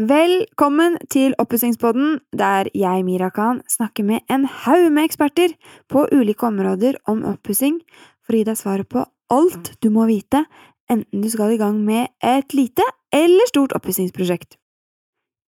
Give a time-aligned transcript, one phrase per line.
[0.00, 5.52] Velkommen til Oppussingspodden, der jeg, Mira Khan, snakker med en haug med eksperter
[5.92, 7.76] på ulike områder om oppussing
[8.24, 10.46] for å gi deg svaret på alt du må vite,
[10.88, 14.56] enten du skal i gang med et lite eller stort oppussingsprosjekt.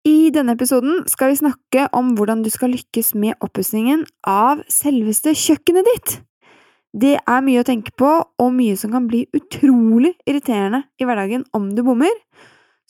[0.04, 5.32] I denne episoden skal vi snakke om hvordan du skal lykkes med oppussingen av selveste
[5.32, 6.18] kjøkkenet ditt.
[6.92, 11.48] Det er mye å tenke på, og mye som kan bli utrolig irriterende i hverdagen
[11.56, 12.12] om du bommer.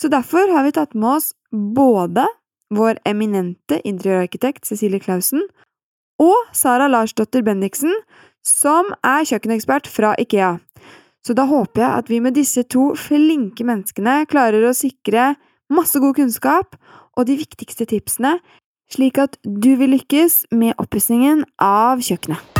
[0.00, 2.26] Så derfor har vi tatt med oss både
[2.74, 5.44] vår eminente interiørarkitekt Cecilie Clausen
[6.22, 7.92] og Sara Larsdotter Bendiksen,
[8.44, 10.56] som er kjøkkenekspert fra Ikea.
[11.24, 15.32] Så da håper jeg at vi med disse to flinke menneskene klarer å sikre
[15.72, 16.76] masse god kunnskap
[17.16, 18.36] og de viktigste tipsene,
[18.92, 22.53] slik at du vil lykkes med oppussingen av kjøkkenet.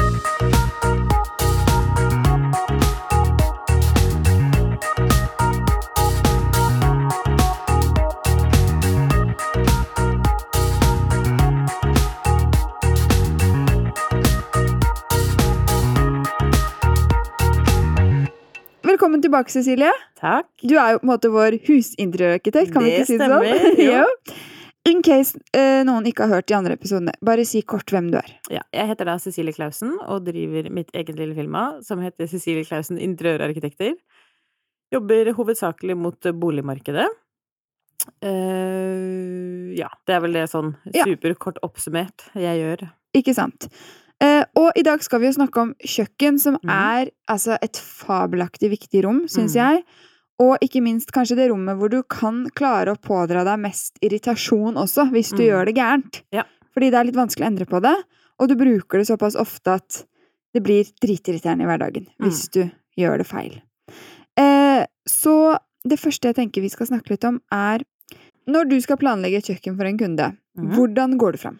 [19.04, 19.90] Velkommen tilbake, Cecilie.
[20.16, 20.46] Takk.
[20.64, 23.42] Du er jo på en måte vår husinteriørarkitekt, kan vi ikke si det sånn?
[23.44, 23.58] sånn?
[23.76, 24.36] stemmer, Jo.
[24.88, 28.16] In case eh, noen ikke har hørt de andre episodene, bare si kort hvem du
[28.16, 28.30] er.
[28.48, 32.64] Ja, jeg heter da Cecilie Clausen og driver mitt eget lille firma som heter Cecilie
[32.64, 33.92] Clausen Interiørarkitekter.
[34.96, 37.04] Jobber hovedsakelig mot boligmarkedet.
[38.24, 42.88] Uh, ja, det er vel det sånn superkort oppsummert jeg gjør.
[43.20, 43.68] Ikke sant?
[44.22, 46.70] Eh, og i dag skal vi jo snakke om kjøkken, som mm.
[46.70, 49.60] er altså et fabelaktig viktig rom, syns mm.
[49.60, 49.84] jeg.
[50.44, 54.78] Og ikke minst kanskje det rommet hvor du kan klare å pådra deg mest irritasjon
[54.80, 55.46] også, hvis du mm.
[55.46, 56.22] gjør det gærent.
[56.34, 56.46] Ja.
[56.74, 57.94] Fordi det er litt vanskelig å endre på det,
[58.42, 60.00] og du bruker det såpass ofte at
[60.54, 62.26] det blir dritirriterende i hverdagen Mm.
[62.26, 62.62] hvis du
[62.98, 63.62] gjør det feil.
[64.38, 67.82] Eh, så det første jeg tenker vi skal snakke litt om, er
[68.50, 70.74] når du skal planlegge et kjøkken for en kunde, Mhm.
[70.74, 71.58] hvordan går du fram?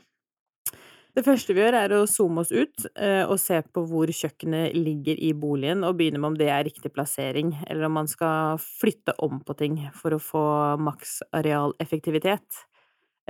[1.15, 4.75] Det første vi gjør, er å zoome oss ut eh, og se på hvor kjøkkenet
[4.75, 8.58] ligger i boligen, og begynne med om det er riktig plassering, eller om man skal
[8.58, 10.42] flytte om på ting for å få
[10.83, 12.64] maks arealeffektivitet.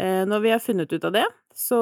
[0.01, 1.79] Eh, Når vi har funnet ut av det, så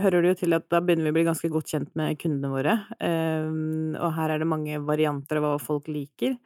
[0.00, 2.50] hører det jo til at da begynner vi å bli ganske godt kjent med kundene
[2.56, 2.78] våre.
[2.96, 3.52] Eh,
[4.00, 6.38] Og her er det mange varianter av hva folk liker.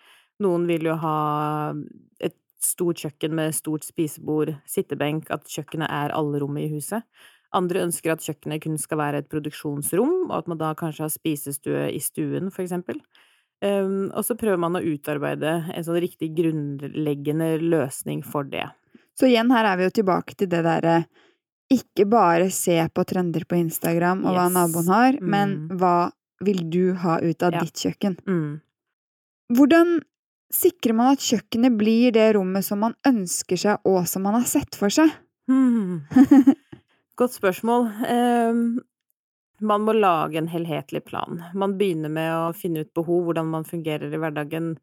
[0.43, 1.17] Noen vil jo ha
[2.21, 7.07] et stort kjøkken med stort spisebord, sittebenk, at kjøkkenet er alle rommet i huset.
[7.57, 11.13] Andre ønsker at kjøkkenet kun skal være et produksjonsrom, og at man da kanskje har
[11.15, 13.01] spisestue i stuen, for eksempel.
[13.65, 18.67] Um, og så prøver man å utarbeide en sånn riktig grunnleggende løsning for det.
[19.19, 21.07] Så igjen, her er vi jo tilbake til det derre
[21.73, 24.55] ikke bare se på trender på Instagram og hva Yes.
[24.55, 25.79] naboen har, men Mm.
[25.79, 27.61] hva vil du ha ut av Ja.
[27.61, 28.17] ditt kjøkken?
[28.29, 28.61] Mm.
[29.53, 30.01] Hvordan
[30.53, 34.45] sikrer man at kjøkkenet blir det rommet som man ønsker seg, og som man har
[34.45, 35.11] sett for seg?
[35.49, 36.03] Hmm.
[37.19, 37.89] Godt spørsmål.
[38.07, 38.79] Um,
[39.61, 41.41] man må lage en helhetlig plan.
[41.59, 44.77] Man begynner med å finne ut behov, hvordan man fungerer i hverdagen.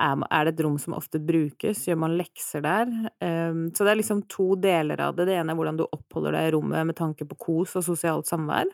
[0.00, 1.82] Er, det et rom som ofte brukes?
[1.88, 2.92] Gjør man lekser der?
[3.18, 5.26] Um, så det er liksom to deler av det.
[5.28, 8.30] Det ene er hvordan du oppholder deg i rommet med tanke på kos og sosialt
[8.30, 8.70] samvær.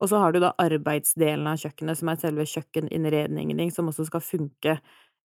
[0.00, 4.08] Og så har du da arbeidsdelen av kjøkkenet, som er selve kjøkkeninnredningen din, som også
[4.08, 4.78] skal funke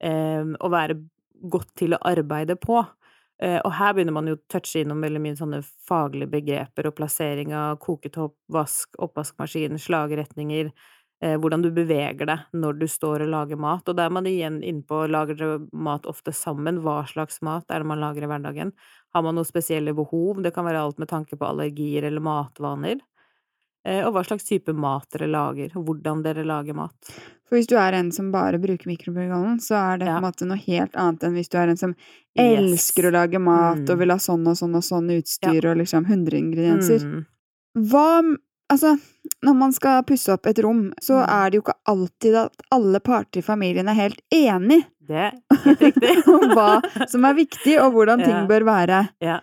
[0.03, 0.99] um, og være
[1.55, 2.83] godt til å arbeide på.
[3.41, 6.95] Eh, og her begynner man jo å touche innom veldig mye sånne faglige begreper og
[6.97, 10.71] plassering av koketopp, vask, oppvaskmaskin, slagretninger,
[11.23, 13.87] eh, hvordan du beveger deg når du står og lager mat.
[13.87, 17.71] Og da er man igjen inne på lager dere mat ofte sammen, hva slags mat
[17.71, 18.73] er det man lager i hverdagen?
[19.15, 20.43] Har man noen spesielle behov?
[20.43, 22.99] Det kan være alt med tanke på allergier eller matvaner.
[23.85, 26.93] Eh, og hva slags type mat dere lager, og hvordan dere lager mat.
[27.47, 30.17] For hvis du er en som bare bruker mikrobølgeovnen, så er det på Ja.
[30.17, 31.95] en måte noe helt annet enn hvis du er en som
[32.37, 32.59] Yes.
[32.59, 33.89] elsker å lage mat Mm.
[33.89, 36.99] og vil ha sånn og sånn og sånn utstyr og liksom 100 ingredienser.
[37.03, 37.25] Mm.
[37.89, 38.35] Hva
[38.71, 38.99] Altså,
[39.43, 41.29] når man skal pusse opp et rom, så Mm.
[41.29, 45.31] er det jo ikke alltid at alle parter i familien er helt enig Det er
[45.63, 46.27] helt riktig.
[46.27, 48.45] om hva som er viktig, og hvordan ting Ja.
[48.45, 49.09] bør være.
[49.19, 49.39] Ja.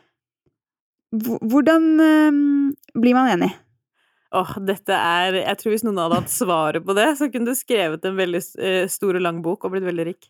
[1.13, 3.53] Hvordan eh, blir man enig?
[4.37, 7.57] Åh, dette er Jeg tror hvis noen hadde hatt svaret på det, så kunne du
[7.59, 10.29] skrevet en veldig eh, stor og lang bok og blitt veldig rik.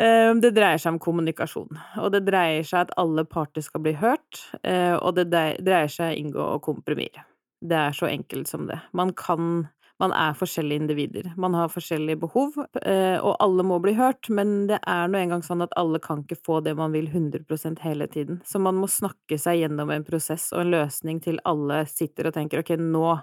[0.00, 3.92] Eh, Det dreier seg om kommunikasjon, og det dreier seg at alle parter skal bli
[4.00, 7.28] hørt, eh, og det dreier seg å inngå kompromisser.
[7.62, 8.80] Det er så enkelt som det.
[8.92, 9.68] Man kan
[10.02, 11.32] Man er forskjellige individer.
[11.38, 15.44] Man har forskjellige behov, eh, og alle må bli hørt, men det er nå engang
[15.46, 18.40] sånn at alle kan ikke få det man vil 100% hele tiden.
[18.44, 22.34] Så man må snakke seg gjennom en prosess og en løsning til alle sitter og
[22.34, 23.20] tenker ok, nå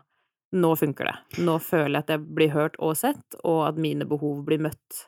[0.52, 1.44] nå funker det.
[1.46, 5.04] Nå føler jeg at jeg blir hørt og sett, og at mine behov blir møtt.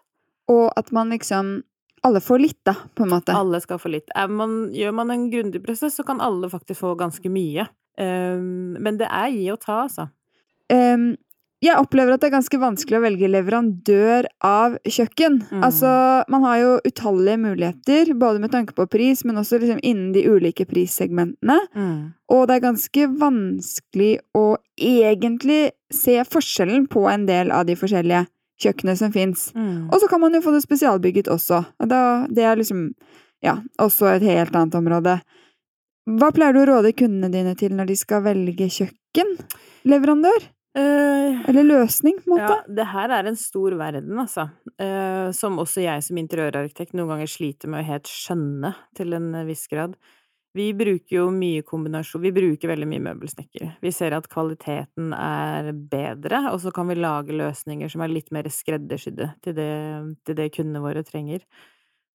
[0.51, 1.61] Og at man liksom
[2.05, 3.33] alle får litt, da, på en måte.
[3.37, 4.09] Alle skal få litt.
[4.29, 7.67] Man, gjør man en grundig prosess, så kan alle faktisk få ganske mye.
[7.97, 10.07] Um, men det er gi og ta, altså.
[10.71, 11.13] Um,
[11.61, 15.37] jeg opplever at det er ganske vanskelig å velge leverandør av kjøkken.
[15.45, 15.63] Mm.
[15.67, 15.91] Altså,
[16.33, 20.23] man har jo utallige muligheter, både med tanke på pris, men også liksom innen de
[20.25, 21.59] ulike prissegmentene.
[21.77, 21.99] Mm.
[22.33, 24.45] Og det er ganske vanskelig å
[24.81, 28.23] egentlig se forskjellen på en del av de forskjellige
[28.61, 29.51] kjøkkenene som fins.
[29.53, 29.91] Mm.
[29.91, 31.61] Og så kan man jo få det spesialbygget også.
[31.77, 32.87] Og Da, det er liksom
[33.45, 35.19] ja, også et helt annet område.
[36.09, 40.49] Hva pleier du å råde kundene dine til når de skal velge kjøkkenleverandør?
[40.77, 42.55] Eh, Eller løsning, på en måte?
[42.61, 44.47] Ja, det her er en stor verden, altså.
[44.79, 49.33] Eh, som også jeg som interiørarkitekt noen ganger sliter med å helt skjønne til en
[49.49, 49.97] viss grad.
[50.55, 53.77] Vi bruker jo mye kombinasjon Vi bruker veldig mye møbelsnekker.
[53.83, 58.31] Vi ser at kvaliteten er bedre, og så kan vi lage løsninger som er litt
[58.35, 59.71] mer skreddersydde til det,
[60.27, 61.45] til det kundene våre trenger.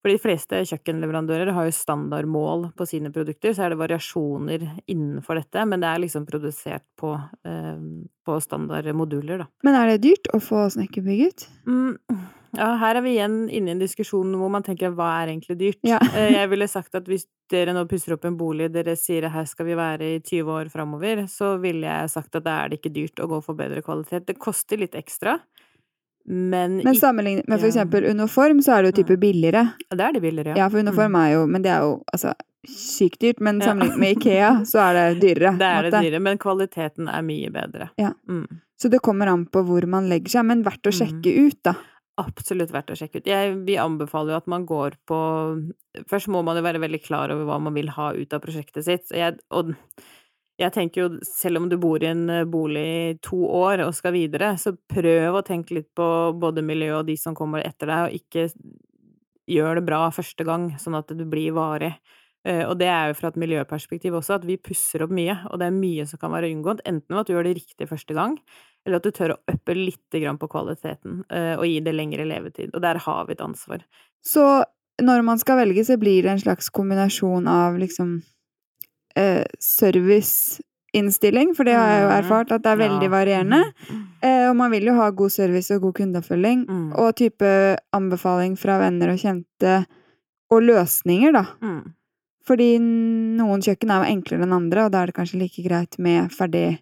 [0.06, 5.41] For de fleste kjøkkenleverandører har jo standardmål på sine produkter, så er det variasjoner innenfor
[5.41, 7.11] dette, men det er liksom produsert på,
[7.43, 7.81] eh,
[8.23, 9.49] på standardmoduler, da.
[9.67, 11.49] Men er det dyrt å få snekkerbygget?
[11.67, 11.99] Mm,
[12.55, 15.58] ja, her er vi igjen inne i en diskusjon hvor man tenker hva er egentlig
[15.64, 15.82] dyrt?
[15.82, 15.99] Ja.
[16.14, 19.50] Eh, Jeg ville sagt at hvis dere nå pusser opp en bolig, dere sier her
[19.50, 22.79] skal vi være i 20 år framover, så ville jeg sagt at da er det
[22.79, 24.31] ikke dyrt å gå for bedre kvalitet.
[24.31, 25.41] Det koster litt ekstra,
[26.26, 27.73] men, Men sammenlignet med for Ja.
[27.73, 29.73] eksempel uniform, så er det jo type billigere.
[29.90, 31.20] Det er det billigere, Ja, ja for uniform Mm.
[31.25, 32.34] er jo Men det er jo altså
[32.67, 33.40] sykt dyrt.
[33.40, 35.56] Men sammenlignet med Ikea, så er det dyrere.
[35.56, 37.90] Det er det dyrere, men kvaliteten er mye bedre.
[37.99, 38.11] Ja.
[38.28, 38.46] Mm.
[38.81, 40.44] Så det kommer an på hvor man legger seg.
[40.46, 40.99] Men verdt å Mm.
[41.23, 41.75] sjekke ut, da.
[42.19, 43.25] Absolutt verdt å sjekke ut.
[43.26, 45.73] Jeg, vi anbefaler jo at man går på
[46.08, 48.84] Først må man jo være veldig klar over hva man vil ha ut av prosjektet
[48.84, 49.08] sitt.
[49.12, 49.75] Jeg, og
[50.56, 53.94] jeg tenker jo, selv om du bor i en eh, bolig i to år og
[53.97, 56.06] skal videre, så prøv å tenke litt på
[56.41, 58.47] både miljøet og de som kommer etter deg, og ikke
[59.53, 61.93] gjør det bra første gang, sånn at det blir varig.
[62.47, 65.61] Eh, Og det er jo fra et miljøperspektiv også, at vi pusser opp mye, og
[65.61, 68.17] det er mye som kan være unngått, enten ved at du gjør det riktig første
[68.17, 68.38] gang,
[68.87, 72.25] eller at du tør å uppe litt grann på kvaliteten, eh, og gi det lengre
[72.25, 72.73] levetid.
[72.73, 73.85] Og der har vi et ansvar.
[74.25, 74.64] Så
[75.02, 78.23] når man skal velge, så blir det en slags kombinasjon av liksom
[79.16, 82.18] eh, serviceinnstilling, for det har jeg jo Mm.
[82.24, 83.62] erfart at det er veldig varierende.
[83.90, 84.06] Mm.
[84.22, 86.66] Eh, og man vil jo ha god service og god kundeoppfølging.
[86.68, 86.92] Mm.
[86.98, 89.86] Og type anbefaling fra venner og kjente,
[90.50, 91.44] og løsninger, da.
[91.62, 91.92] Mm.
[92.46, 95.98] Fordi noen kjøkken er jo enklere enn andre, og da er det kanskje like greit
[95.98, 96.78] med ferdig,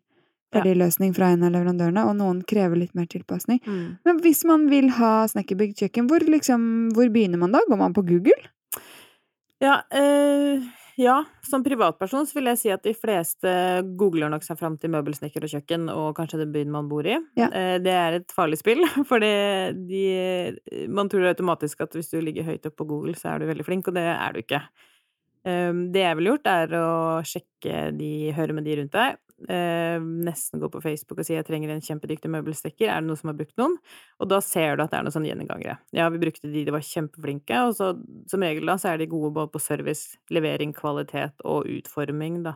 [0.52, 3.60] ferdig løsning fra en av leverandørene, og noen krever litt mer tilpasning.
[3.66, 3.98] Mm.
[4.04, 7.60] Men hvis man vil ha snekkerbygd kjøkken, hvor, liksom, hvor begynner man da?
[7.66, 8.36] Går man på Google?
[9.62, 10.60] Ja, eh,
[11.00, 13.50] ja, som privatperson så vil jeg si at de fleste
[13.98, 17.16] googler nok seg fram til møbelsnekker og kjøkken, og kanskje den byen man bor i.
[17.38, 17.48] Ja.
[17.50, 20.04] Eh, det er et farlig spill, for de,
[20.86, 23.66] man tror automatisk at hvis du ligger høyt oppe på Google, så er du veldig
[23.66, 24.62] flink, og det er du ikke.
[25.44, 26.88] Eh, det jeg ville gjort, er å
[27.26, 29.18] sjekke de, høre med de rundt deg.
[29.48, 33.18] Eh, nesten gå på Facebook og si 'jeg trenger en kjempedyktig møbelstekker', er det noen
[33.18, 33.76] som har brukt noen?
[34.20, 35.78] Og da ser du at det er noen sånne gjengangere.
[35.92, 37.98] Ja, vi brukte de, de var kjempeflinke, og så
[38.30, 42.54] som regel da så er de gode både på service, levering, kvalitet og utforming, da.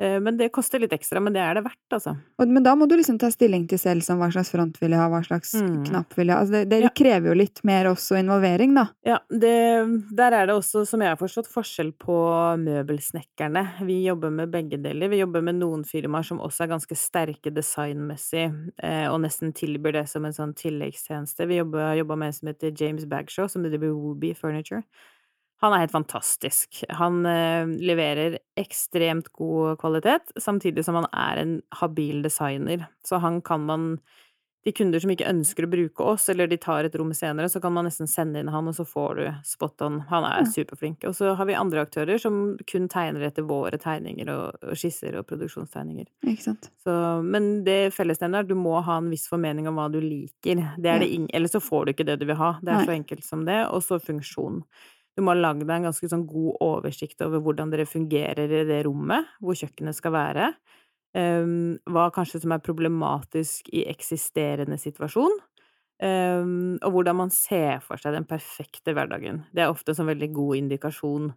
[0.00, 2.14] Eh, men det koster litt ekstra, men det er det verdt, altså.
[2.40, 4.98] Men da må du liksom ta stilling til selv som hva slags front vil jeg
[4.98, 5.84] ha, hva slags Mm.
[5.90, 6.40] knapp vil jeg ha.
[6.40, 6.88] Altså det, det Ja.
[6.96, 8.86] krever jo litt mer også involvering, da.
[9.04, 9.52] Ja, det,
[10.16, 12.16] der er det også, som jeg har forstått, forskjell på
[12.64, 13.84] møbelsnekkerne.
[13.86, 15.08] Vi jobber med begge deler.
[15.12, 18.48] Vi jobber med noen firmaer som også er ganske sterke designmessig,
[18.82, 21.46] eh, og nesten tilbyr det som en sånn tilleggstjeneste.
[21.50, 24.82] Vi jobber, jobber med en som heter James Bagshaw, som driver Wooby Furniture.
[25.60, 26.84] Han er helt fantastisk.
[26.96, 32.86] Han eh, leverer ekstremt god kvalitet, samtidig som han er en habil designer.
[33.06, 33.90] Så han kan man
[34.62, 37.62] De kunder som ikke ønsker å bruke oss, eller de tar et rom senere, så
[37.64, 39.94] kan man nesten sende inn han, og så får du spot on.
[40.10, 40.50] Han er Ja.
[40.52, 41.02] superflink.
[41.08, 45.16] Og så har vi andre aktører som kun tegner etter våre tegninger og, og skisser
[45.16, 46.04] og produksjonstegninger.
[46.28, 46.68] Ikke sant?
[46.84, 46.92] Så,
[47.24, 50.60] men det fellesnevnet er du må ha en viss formening om hva du liker.
[50.76, 52.58] Det er det ingen Eller så får du ikke det du vil ha.
[52.60, 52.84] Det er Nei.
[52.84, 53.62] så enkelt som det.
[53.72, 54.60] Og så funksjon.
[55.16, 58.64] Du må ha lagd deg en ganske sånn god oversikt over hvordan dere fungerer i
[58.68, 60.50] det rommet, hvor kjøkkenet skal være.
[61.16, 65.34] Um, hva kanskje som er problematisk i eksisterende situasjon.
[66.00, 69.42] Um, og hvordan man ser for seg den perfekte hverdagen.
[69.52, 71.32] Det er ofte en sånn veldig god indikasjon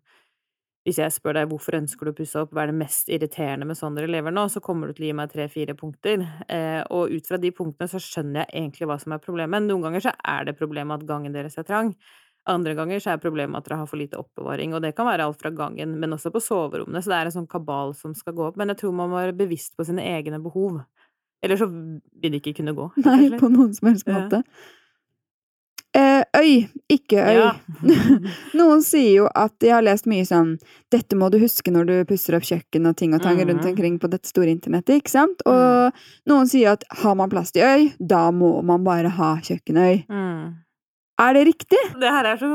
[0.83, 3.67] hvis jeg spør deg hvorfor ønsker du å pusse opp, hva er det mest irriterende
[3.69, 6.25] med sånn dere lever nå, så kommer du til å gi meg tre-fire punkter.
[6.51, 9.63] Eh, og ut fra de punktene så skjønner jeg egentlig hva som er problemet.
[9.63, 11.93] Noen ganger så er det problemet at gangen deres er trang.
[12.45, 15.23] Andre ganger så er problemet at dere har for lite oppbevaring, og det kan være
[15.23, 18.33] alt fra gangen, men også på soverommene, så det er en sånn kabal som skal
[18.33, 18.57] gå opp.
[18.57, 20.81] Men jeg tror man må være bevisst på sine egne behov.
[21.43, 22.89] Eller så vil det ikke kunne gå.
[23.03, 24.19] Nei, på noen som helst Ja.
[24.19, 24.43] måte.
[25.95, 27.35] Eh, øy, ikke øy.
[27.37, 27.51] Ja.
[28.57, 30.55] Noen sier jo at Jeg har lest mye sånn
[30.89, 33.69] Dette må du huske når du pusser opp kjøkken og ting og tang rundt Mhm.
[33.75, 35.43] omkring på dette store internettet, ikke sant?
[35.45, 35.93] Og
[36.25, 40.07] noen sier at har man plass til øy, da må man bare ha kjøkkenøy.
[40.09, 40.55] Mm.
[41.21, 41.77] Er det riktig?
[42.01, 42.47] Det her er så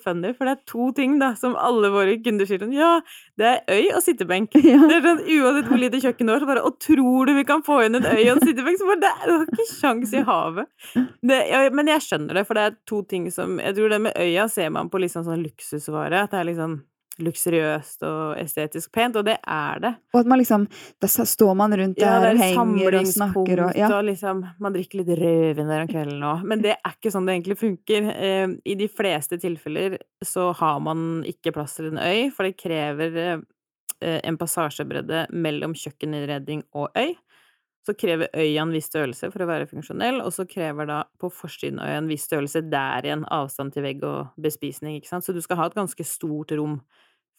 [0.00, 2.94] funny, for det er to ting da, som alle våre kunder sier sånn Ja,
[3.36, 4.56] det er øy og sittebenk.
[4.64, 4.78] Ja.
[4.88, 7.44] Det er sånn, Uansett hvor lite kjøkken du har, så bare Og tror du vi
[7.44, 8.80] kan få inn en øy og en sittebenk?
[8.80, 10.72] Så bare, det, er- du har ikke sjans i havet.
[10.96, 14.00] Det, ja, men jeg skjønner det, for det er to ting som Jeg tror det
[14.08, 16.24] med øya ser man på liksom sånn luksusvare.
[16.24, 16.78] At det er liksom
[17.22, 19.92] luksuriøst og estetisk pent, og det er det.
[20.12, 20.66] Og at man liksom
[21.00, 23.90] Da står man rundt Ja, der det og er henger og snakker og ja.
[23.96, 26.44] og liksom Man drikker litt rødvin der om kvelden òg.
[26.44, 28.10] Men det er ikke sånn det egentlig funker.
[28.12, 32.58] Eh, I de fleste tilfeller så har man ikke plass til en øy, for det
[32.60, 37.14] krever eh, en passasjebredde mellom kjøkkeninnredning og øy.
[37.86, 41.30] Så krever øya en viss størrelse for å være funksjonell, og så krever da på
[41.30, 45.26] forsiden av øya en viss størrelse der igjen avstand til vegg og bespisning, ikke sant.
[45.26, 46.80] Så du skal ha et ganske stort rom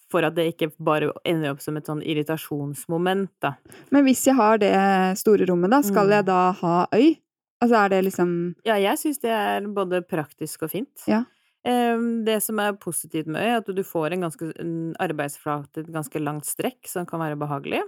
[0.09, 3.55] for at det ikke bare ender opp som et sånn irritasjonsmoment, da.
[3.91, 4.73] Men hvis jeg har det
[5.19, 6.11] store rommet, da, skal Mm.
[6.15, 7.17] jeg da ha øy?
[7.61, 11.07] Altså er det liksom Ja, jeg syns det er både praktisk og fint.
[11.07, 11.23] Ja.
[11.65, 15.91] Det som er positivt med øy, er at du får en ganske en arbeidsflate, et
[15.91, 17.81] ganske langt strekk, som kan være behagelig.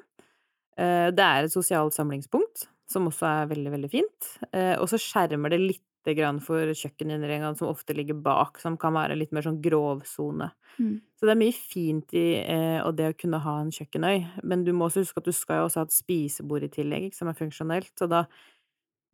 [0.78, 4.38] Eh, Det er et sosialt samlingspunkt, som også er veldig, veldig fint.
[4.54, 8.96] Eh, Og så skjermer det lite grann for kjøkkeninnredningene som ofte ligger bak, som kan
[8.96, 10.50] være litt mer sånn grovsone.
[10.80, 10.96] Mm.
[11.20, 14.64] Så det er mye fint i eh, og det å kunne ha en kjøkkenøy, men
[14.64, 17.28] du må også huske at du skal jo også ha et spisebord i tillegg, som
[17.32, 18.24] er funksjonelt, så da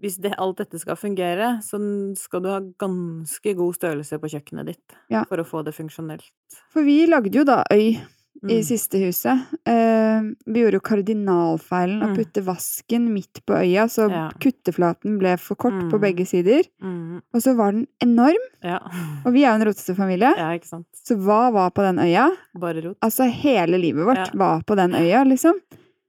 [0.03, 1.79] hvis det, alt dette skal fungere, så
[2.19, 5.23] skal du ha ganske god størrelse på kjøkkenet ditt Ja.
[5.23, 6.27] for å få det funksjonelt.
[6.73, 7.95] For vi lagde jo da øy
[8.43, 8.63] i Mm.
[8.63, 9.39] siste huset.
[9.67, 12.15] Uh, vi gjorde jo kardinalfeilen å Mm.
[12.17, 14.29] putte vasken midt på øya, så Ja.
[14.39, 16.01] kutteflaten ble for kort på Mm.
[16.01, 16.63] begge sider.
[16.83, 18.79] Mm, Og så var den enorm, ja.
[19.25, 20.33] og vi er jo en rotete familie.
[20.37, 20.57] ja.
[21.05, 22.29] Så hva var på den øya?
[22.57, 22.97] Bare rot.
[23.01, 25.53] Altså hele livet vårt var på den øya, liksom.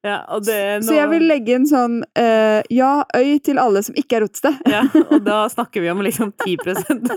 [0.07, 4.19] Ja, det Så jeg vil legge en sånn uh, ja, øy til alle som ikke
[4.21, 4.53] er rotete.
[4.71, 6.57] Ja, og da snakker vi om liksom 10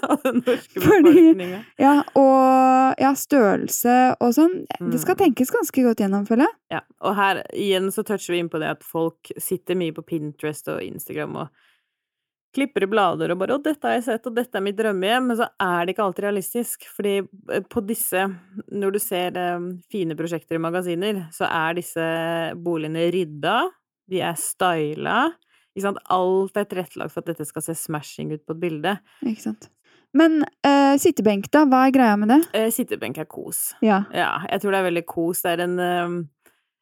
[0.01, 1.37] av den norske befolkningen.
[1.37, 1.61] befolkninga.
[1.81, 4.59] Ja, og ja, størrelse og sånn.
[4.89, 5.23] Det skal Mm.
[5.25, 6.55] tenkes ganske godt gjennom, føler jeg.
[6.77, 10.03] Ja, og her igjen så toucher vi inn på det at folk sitter mye på
[10.05, 11.49] Pinterest og Instagram og
[12.55, 15.27] klipper i blader og bare 'Å, dette har jeg sett, og dette er mitt drømmehjem',
[15.29, 16.87] men så er det ikke alltid realistisk.
[16.95, 18.25] Fordi eh, på disse,
[18.71, 22.05] når du ser eh, fine prosjekter i magasiner, så er disse
[22.57, 23.57] boligene rydda,
[24.09, 25.19] de er styla.
[25.75, 25.99] Ikke sant?
[26.09, 28.95] Alt er tilrettelagt for at dette skal se smashing ut på et bilde.
[29.21, 29.69] Ikke sant.
[30.17, 31.65] Men uh, sittebenk, da?
[31.69, 32.39] Hva er greia med det?
[32.55, 33.75] Uh, sittebenk er kos.
[33.85, 34.01] Ja.
[34.15, 35.43] Ja, jeg tror det er veldig kos.
[35.45, 36.15] Det er en eh,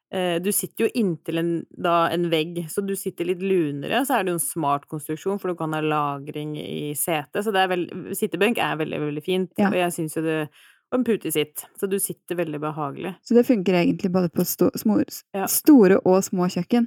[0.08, 3.98] Du sitter jo inntil en, da, en vegg, så du sitter litt lunere.
[4.08, 7.42] Så er det jo en smart konstruksjon, for du kan ha lagring i setet.
[7.44, 7.84] Så det er vel,
[8.16, 9.52] sittebenk er veldig, veldig fint.
[9.60, 9.68] Ja.
[9.68, 10.38] Og jeg syns jo det
[10.88, 11.66] Og en putesitt.
[11.76, 13.10] Så du sitter veldig behagelig.
[13.22, 15.02] Så det funker egentlig både på sto små,
[15.36, 15.44] Ja.
[15.46, 16.86] store og små kjøkken.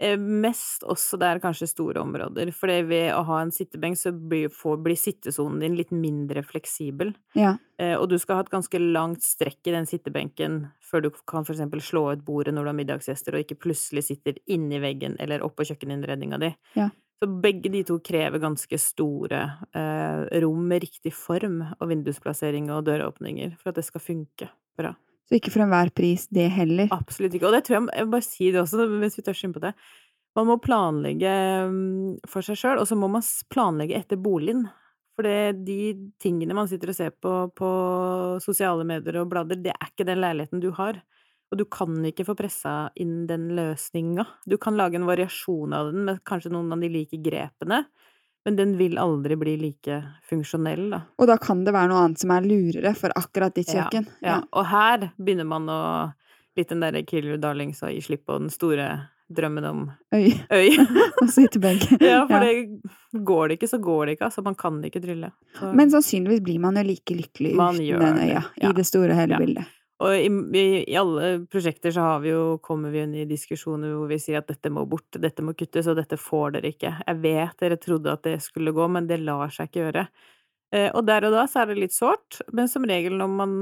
[0.00, 2.52] Eh, mest også der kanskje store områder.
[2.52, 7.14] For ved å ha en sittebenk, så blir, får, blir sittesonen din litt mindre fleksibel.
[7.34, 7.56] Ja.
[7.78, 11.44] Eh, og du skal ha et ganske langt strekk i den sittebenken før du kan
[11.44, 15.14] for eksempel slå ut bordet når du har middagsgjester, og ikke plutselig sitter inni veggen
[15.20, 16.56] eller oppå kjøkkeninnredninga di.
[16.74, 16.88] Ja.
[17.18, 19.40] Så begge de to krever ganske store
[19.74, 24.92] eh, rom med riktig form og vindusplassering og døråpninger for at det skal funke bra.
[25.28, 26.88] Så ikke for enhver pris, det heller.
[26.94, 27.50] Absolutt ikke.
[27.50, 29.64] Og det tror jeg Jeg vil bare si det også, mens vi tørster inn på
[29.66, 29.74] det.
[30.38, 31.34] Man må planlegge
[31.68, 34.68] mm, for seg sjøl, og så må man planlegge etter boligen.
[35.18, 37.70] For det, de tingene man sitter og ser på på
[38.44, 41.02] sosiale medier og blader, det er ikke den leiligheten du har.
[41.50, 44.26] Og du kan ikke få pressa inn den løsninga.
[44.46, 47.84] Du kan lage en variasjon av den med kanskje noen av de like grepene,
[48.44, 51.00] men den vil aldri bli like funksjonell, da.
[51.18, 54.06] Og da kan det være noe annet som er lurere for akkurat ditt Ja, kjøkken.
[54.24, 55.80] Ja, og her begynner man å
[56.58, 58.86] Litt den derre kill your darlings og gi slipp på den store
[59.30, 60.74] drømmen om Øy øy.
[61.22, 61.98] og begge.
[62.02, 62.40] ja, for Ja.
[62.42, 64.24] det går det ikke, så går det ikke.
[64.26, 65.30] Altså, man kan ikke trylle.
[65.54, 65.70] Så.
[65.78, 68.70] Men sannsynligvis blir man jo like lykkelig Man uten den øya, ja.
[68.70, 69.38] i det store og hele Ja.
[69.38, 69.77] bildet.
[70.00, 70.28] Og i,
[70.58, 74.18] i, i alle prosjekter så har vi jo, kommer vi inn i diskusjoner hvor vi
[74.22, 76.92] sier at dette må bort, dette må kuttes, og dette får dere ikke.
[77.06, 80.06] Jeg vet dere trodde at det skulle gå, men det lar seg ikke gjøre.
[80.70, 83.56] Eh, og der og da så er det litt sårt, men som regel når man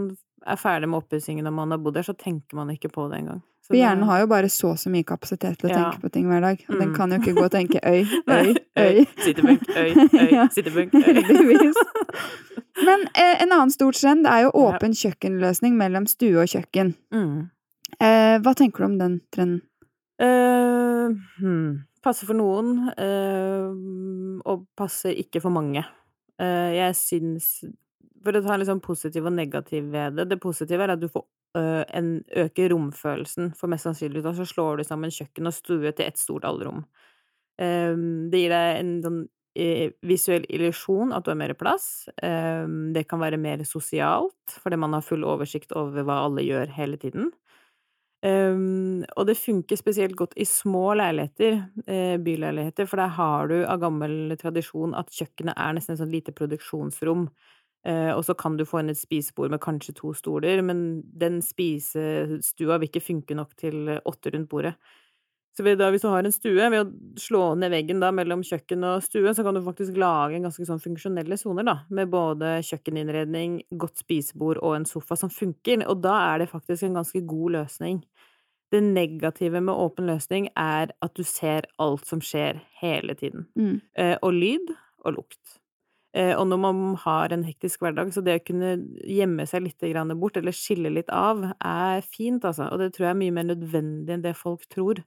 [0.46, 3.22] er ferdig med oppussingen og man har bodd der, så tenker man ikke på det
[3.22, 3.40] engang.
[3.64, 5.78] Så For hjernen har jo bare så så mye kapasitet til å Ja.
[5.90, 6.60] tenke på ting hver dag.
[6.68, 6.94] Og den Mm.
[6.94, 9.04] kan jo ikke gå og tenke øy, øy, øy.
[9.24, 9.90] Sittebenk, øy,
[10.20, 10.46] øy, Ja.
[10.52, 11.72] sittebenk, øy.
[12.84, 16.92] Men eh, en annen stor trend er jo åpen kjøkkenløsning mellom stue og kjøkken.
[17.14, 17.48] Mm.
[17.96, 19.62] Eh, hva tenker du om den trenden?
[20.20, 21.86] Eh, hmm.
[22.04, 25.82] Passer for noen, eh, og passer ikke for mange.
[26.40, 27.50] Eh, jeg syns
[28.26, 30.24] For å ta en litt sånn positiv og negativ ved det.
[30.32, 31.22] Det positive er at du får
[31.54, 32.08] øh, en
[32.42, 36.18] øker romfølelsen, for mest sannsynlig da så slår du sammen kjøkken og stue til ett
[36.18, 36.82] stort allrom.
[37.56, 39.35] Det gir deg en sånn eh,
[40.06, 42.08] visuell illusjon at du har mer plass.
[42.22, 46.72] Ehm, det kan være mer sosialt, fordi man har full oversikt over hva alle gjør
[46.76, 47.32] hele tiden.
[48.26, 53.58] Um, og det funker spesielt godt i små leiligheter, eh, byleiligheter, for der har du
[53.64, 57.28] av gammel tradisjon at kjøkkenet er nesten et sånn lite produksjonsrom.
[57.86, 61.38] Eh, og så kan du få inn et spisebord med kanskje to stoler, men den
[61.44, 64.74] spisestua vil ikke funke nok til åtte rundt bordet.
[65.56, 68.82] Så da, hvis du har en stue, ved å slå ned veggen da mellom kjøkken
[68.84, 72.58] og stue, så kan du faktisk lage en ganske sånn funksjonelle soner, da, med både
[72.68, 77.24] kjøkkeninnredning, godt spisebord og en sofa som funker, og da er det faktisk en ganske
[77.24, 78.02] god løsning.
[78.74, 83.46] Det negative med åpen løsning er at du ser alt som skjer hele tiden.
[83.56, 83.78] Mm.
[83.96, 84.74] Eh, og lyd
[85.06, 85.60] og lukt.
[86.16, 89.86] Eh, og når man har en hektisk hverdag, så det å kunne gjemme seg litt
[90.20, 92.70] bort, eller skille litt av, er fint, altså.
[92.72, 95.04] Og det tror jeg er mye mer nødvendig enn det folk tror.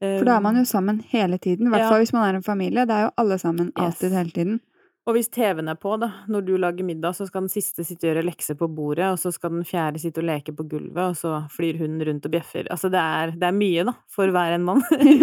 [0.00, 1.88] For da er man Um, jo sammen hele tiden, i hvert Ja.
[1.98, 2.80] hvis man er en familie.
[2.80, 4.16] Det er jo alle sammen alltid Yes.
[4.16, 4.60] hele tiden.
[5.06, 8.08] Og hvis TV-en er på, da, når du lager middag, så skal den siste sitte
[8.08, 11.12] og gjøre lekser på bordet, og så skal den fjerde sitte og leke på gulvet,
[11.12, 12.66] og så flyr hunden rundt og bjeffer.
[12.74, 14.82] Altså, det er, det er mye, da, for hver en mann.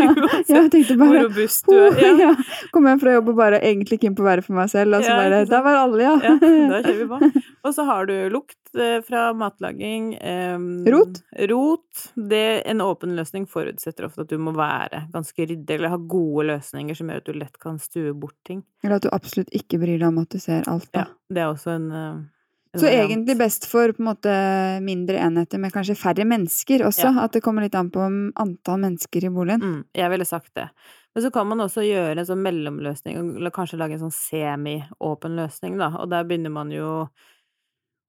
[0.54, 2.00] Ja, jeg tenkte hvor bare robust du er.
[2.04, 2.14] Ja.
[2.30, 2.32] ja.
[2.72, 5.04] Kom hjem fra jobb og bare egentlig keen på å være for meg selv, og
[5.04, 5.44] så Ja, bare?
[5.52, 6.16] Der var alle, ja.
[6.32, 7.44] Ja, da kjører vi på.
[7.64, 10.14] Og så har du lukt eh, fra matlaging.
[10.24, 11.22] Um, Rot?
[11.52, 12.08] Rot.
[12.16, 16.50] Det, en åpen løsning forutsetter ofte at du må være ganske ryddig, eller ha gode
[16.54, 18.64] løsninger som gjør at du lett kan stue bort ting.
[18.84, 21.06] Eller at du absolutt ikke bryr deg om at du ser alt, da.
[21.08, 22.22] Ja, det er også en, eh,
[22.74, 23.10] en Så variant.
[23.12, 24.34] egentlig best for på en måte
[24.82, 27.14] mindre enheter med kanskje færre mennesker også.
[27.14, 27.24] Ja.
[27.26, 28.02] At det kommer litt an på
[28.36, 29.62] antall mennesker i boligen.
[29.62, 30.70] Mm, jeg ville sagt det.
[31.16, 35.36] Men så kan man også gjøre en sånn mellomløsning, eller kanskje lage en sånn semi-åpen
[35.38, 35.92] løsning, da.
[36.00, 37.08] Og der begynner man jo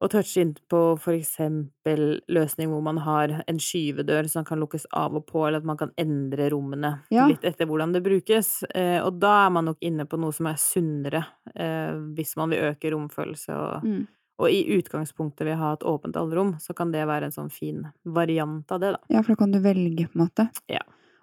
[0.03, 4.87] å touche inn på for eksempel løsning hvor man har en skyvedør som kan lukkes
[4.93, 7.27] av og på, eller at man kan endre rommene Ja.
[7.29, 8.65] litt etter hvordan det brukes.
[8.75, 12.51] Eh, og da er man nok inne på noe som er sunnere, eh, hvis man
[12.51, 14.07] vil øke romfølelse og Mm.
[14.37, 17.85] Og i utgangspunktet vil ha et åpent allrom, så kan det være en sånn fin
[18.05, 18.99] variant av det, da.
[19.09, 20.51] Ja, for da kan du velge, på en måte.
[20.69, 20.81] Ja.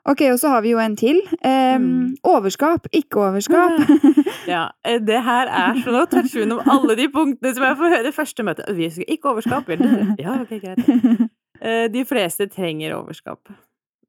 [0.09, 1.19] Ok, og så har vi jo en til.
[1.45, 2.15] Um, Mm.
[2.25, 3.71] Overskap, ikke overskap.
[4.49, 7.77] Ja, eh, det her er så Nå toucher vi innom alle de punktene som jeg
[7.77, 8.65] får høre i første møte.
[8.73, 10.15] Vi skal ikke overskap, vil du?
[10.19, 11.29] Ja, ok, greit.
[11.61, 13.51] Eh, De fleste trenger overskap.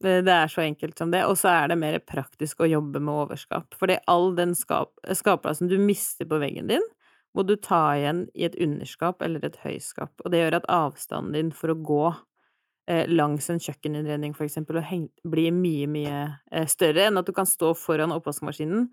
[0.03, 1.21] Eh, Det er så enkelt som det.
[1.29, 3.75] Og så er det mer praktisk å jobbe med overskap.
[3.77, 6.87] Fordi all den skap, skapplassen du mister på veggen din,
[7.37, 10.11] må du ta igjen i et underskap eller et høyskap.
[10.25, 12.15] Og det gjør at avstanden din for å gå
[13.09, 17.47] langs en kjøkkeninnredning, for eksempel, og blir mye, mye eh, større enn at du kan
[17.47, 18.89] stå foran oppvaskmaskinen,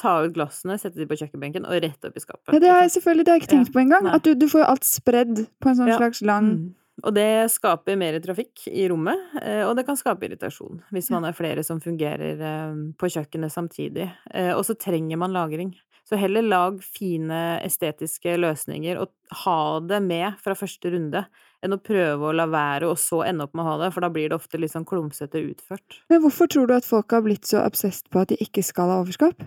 [0.00, 2.52] ta ut glassene, sette de på kjøkkenbenken og rette opp i skapet.
[2.54, 4.06] Ja, det har jeg selvfølgelig det har jeg ikke tenkt på engang.
[4.08, 5.98] At du, du får alt spredd på en sånn Ja.
[6.00, 6.68] slags lang Mm.
[7.00, 11.24] Og det skaper mer trafikk i rommet, eh, og det kan skape irritasjon hvis man
[11.24, 14.10] er flere som fungerer eh, på kjøkkenet samtidig.
[14.34, 15.70] Eh, Og så trenger man lagring.
[16.04, 19.08] Så heller lag fine estetiske løsninger og
[19.46, 21.24] ha det med fra første runde,
[21.64, 24.04] enn å prøve å la være og så ende opp med å ha det, for
[24.04, 26.00] da blir det ofte litt sånn klumsete utført.
[26.12, 28.92] Men hvorfor tror du at folk har blitt så obsessed på at de ikke skal
[28.92, 29.44] ha overskap?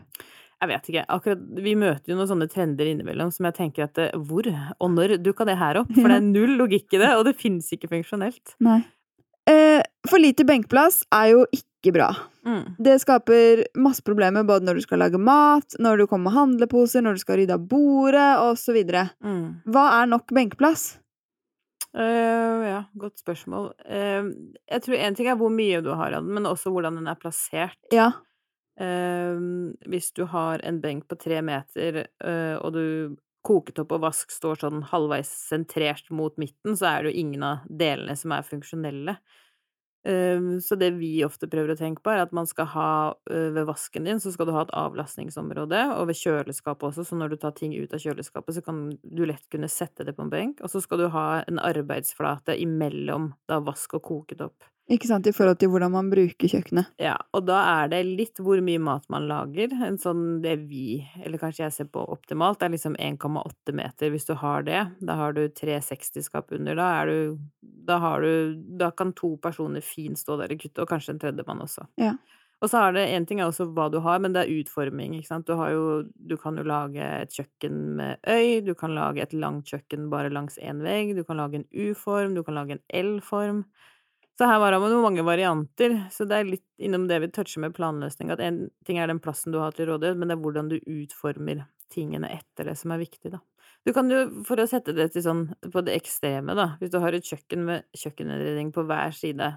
[0.63, 1.06] Jeg vet ikke.
[1.12, 4.91] Akkurat, vi møter jo noen sånne trender innimellom som jeg tenker at eh, hvor og
[4.93, 5.91] når dukka det her opp?
[5.97, 8.56] For det er null logikk i det, og det finnes ikke funksjonelt.
[8.63, 8.80] Nei.
[9.49, 12.10] Eh, for lite benkplass er jo ikke bra.
[12.47, 12.76] Mm.
[12.80, 17.04] Det skaper masse problemer både når du skal lage mat, når du kommer med handleposer,
[17.04, 18.80] når du skal rydde av bordet, osv.
[19.19, 19.45] Mm.
[19.67, 20.93] Hva er nok benkplass?
[21.93, 23.71] Eh, ja, godt spørsmål.
[23.86, 24.29] Eh,
[24.71, 27.10] jeg tror én ting er hvor mye du har av den, men også hvordan den
[27.12, 27.77] er plassert.
[27.93, 28.12] Ja.
[28.82, 29.38] Eh,
[29.89, 32.84] hvis du har en benk på tre meter, eh, og du
[33.43, 37.65] koketopp og vask står sånn halvveis sentrert mot midten, så er det jo ingen av
[37.67, 39.17] delene som er funksjonelle.
[40.05, 42.89] Eh, så det vi ofte prøver å tenke på, er at man skal ha
[43.31, 47.19] eh, ved vasken din, så skal du ha et avlastningsområde, og ved kjøleskapet også, så
[47.19, 50.25] når du tar ting ut av kjøleskapet, så kan du lett kunne sette det på
[50.25, 54.69] en benk, og så skal du ha en arbeidsflate imellom da vask og koketopp.
[54.91, 56.89] Ikke sant, i forhold til hvordan man bruker kjøkkenet.
[57.00, 59.72] Ja, og da er det litt hvor mye mat man lager.
[59.88, 64.12] En sånn det vi, eller kanskje jeg ser på optimalt, det er liksom 1,8 meter
[64.12, 64.82] hvis du har det.
[65.00, 66.76] Da har du 360-skap under.
[66.76, 67.39] Da er du
[67.88, 71.24] Da har du Da kan to personer fint stå der og kutte, og kanskje en
[71.24, 71.88] tredjemann også.
[72.02, 72.17] Ja.
[72.63, 75.17] Og så er det én ting er også hva du har, men det er utforming,
[75.17, 75.48] ikke sant.
[75.48, 79.34] Du har jo Du kan jo lage et kjøkken med øy, du kan lage et
[79.34, 82.84] langt kjøkken bare langs én vegg, du kan lage en U-form, du kan lage en
[83.04, 83.65] L-form.
[84.43, 87.71] Så her var det mange varianter, så det er litt innom det vi toucher med
[87.77, 90.67] planløsning, at en ting er den plassen du har til rådighet, men det er hvordan
[90.67, 91.62] du utformer
[91.93, 93.39] tingene etter det som er viktig, da.
[93.88, 96.99] Du kan jo, for å sette det til sånn på det ekstreme, da, hvis du
[96.99, 99.47] har et kjøkken med kjøkkeninnredning på hver side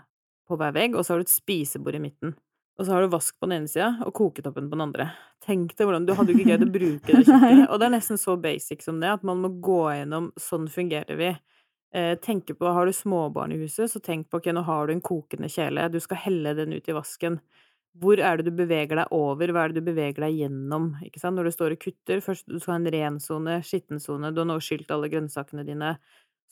[0.47, 2.37] på hver vegg, og så har du et spisebord i midten,
[2.79, 5.09] og så har du vask på den ene sida og koketoppen på den andre.
[5.43, 7.67] Tenk deg hvordan Du hadde jo ikke greid å bruke det kjøkkenet.
[7.73, 11.19] Og det er nesten så basic som det, at man må gå gjennom Sånn fungerer
[11.19, 11.35] vi.
[11.97, 14.93] Eh, tenke på Har du småbarn i huset, så tenk på ok, nå har du
[14.97, 17.39] en kokende kjele, du skal helle den ut i vasken.
[17.97, 21.23] Hvor er det du beveger deg over, hva er det du beveger deg gjennom, ikke
[21.23, 22.21] sant, når du står og kutter?
[22.21, 25.65] Først du skal ha en ren sone, skitten sone, du har nå skylt alle grønnsakene
[25.65, 25.95] dine,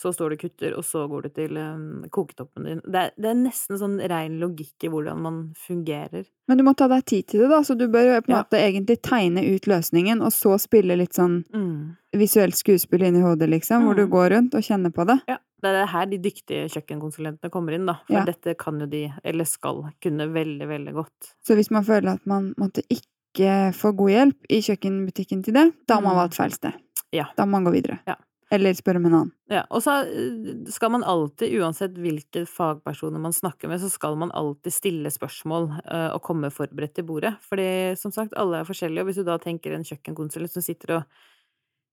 [0.00, 2.82] så står du kutter, og så går du til um, koketoppen din.
[2.84, 6.26] Det er, det er, nesten sånn rein logikk i hvordan man fungerer.
[6.50, 8.42] Men du må ta deg tid til det, da, så du bør på en ja.
[8.42, 11.78] måte egentlig tegne ut løsningen, og så spille litt sånn mm.
[12.20, 13.88] visuelt skuespill inni hodet, liksom, mm.
[13.88, 14.12] hvor du mm.
[14.16, 15.20] går rundt og kjenner på det.
[15.30, 15.40] Ja.
[15.64, 17.94] Det er her de dyktige kjøkkenkonsulentene kommer inn, da.
[18.04, 18.26] For ja.
[18.28, 21.30] dette kan jo de, eller skal, kunne veldig, veldig godt.
[21.40, 25.64] Så hvis man føler at man måtte ikke få god hjelp i kjøkkenbutikken til det,
[25.88, 26.20] da har man mm.
[26.20, 26.76] valgt feil sted.
[27.16, 27.30] Ja.
[27.38, 28.02] Da må man gå videre.
[28.04, 28.18] Ja.
[28.54, 29.32] Eller spørre om en annen.
[29.50, 34.16] Ja, og så eh, skal man alltid, uansett hvilke fagpersoner man snakker med, så skal
[34.20, 37.34] man alltid stille spørsmål uh, og komme forberedt til bordet.
[37.44, 37.68] Fordi
[38.00, 41.24] som sagt, alle er forskjellige, og hvis du da tenker en kjøkkenkonsulent som sitter og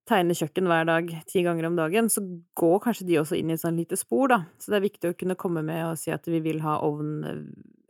[0.09, 2.23] tegner kjøkken hver dag ti ganger om dagen, så
[2.57, 4.39] går kanskje de også inn i et sånn lite spor, da.
[4.61, 7.13] Så det er viktig å kunne komme med og si at vi vil ha ovn
[7.27, 7.43] eh,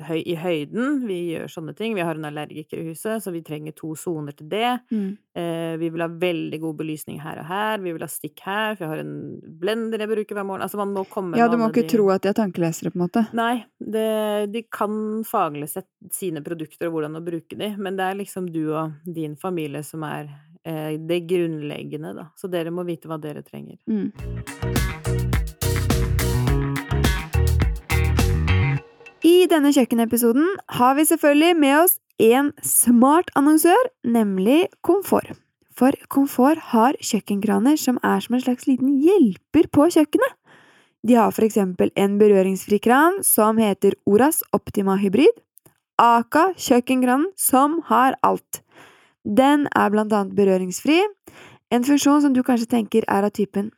[0.05, 1.95] høy, i høyden, vi gjør sånne ting.
[1.97, 4.73] Vi har en allergiker i huset, så vi trenger to soner til det.
[4.91, 5.09] Mm.
[5.37, 8.75] Eh, vi vil ha veldig god belysning her og her, vi vil ha stikk her,
[8.75, 9.15] for jeg har en
[9.61, 10.65] blender jeg bruker hver morgen.
[10.65, 11.93] Altså man må komme Ja, du må ikke de...
[11.95, 13.25] tro at de er tankelesere, på en måte.
[13.37, 14.07] Nei, det,
[14.53, 14.93] de kan
[15.27, 18.97] faglig sett sine produkter og hvordan å bruke de, men det er liksom du og
[19.05, 20.31] din familie som er
[20.63, 22.27] det grunnleggende, da.
[22.37, 23.79] Så dere må vite hva dere trenger.
[23.89, 24.11] Mm.
[29.21, 30.47] I denne kjøkkenepisoden
[30.77, 35.33] har vi selvfølgelig med oss en smart annonsør, nemlig Komfort.
[35.77, 40.37] For Komfort har kjøkkenkraner som er som en slags liten hjelper på kjøkkenet.
[41.01, 45.33] De har for eksempel en berøringsfri kran som heter Oras Optima Hybrid.
[46.01, 48.61] Aka kjøkkenkranen som har alt.
[49.25, 51.01] Den er blant annet berøringsfri,
[51.71, 53.69] en funksjon som du kanskje tenker er av typen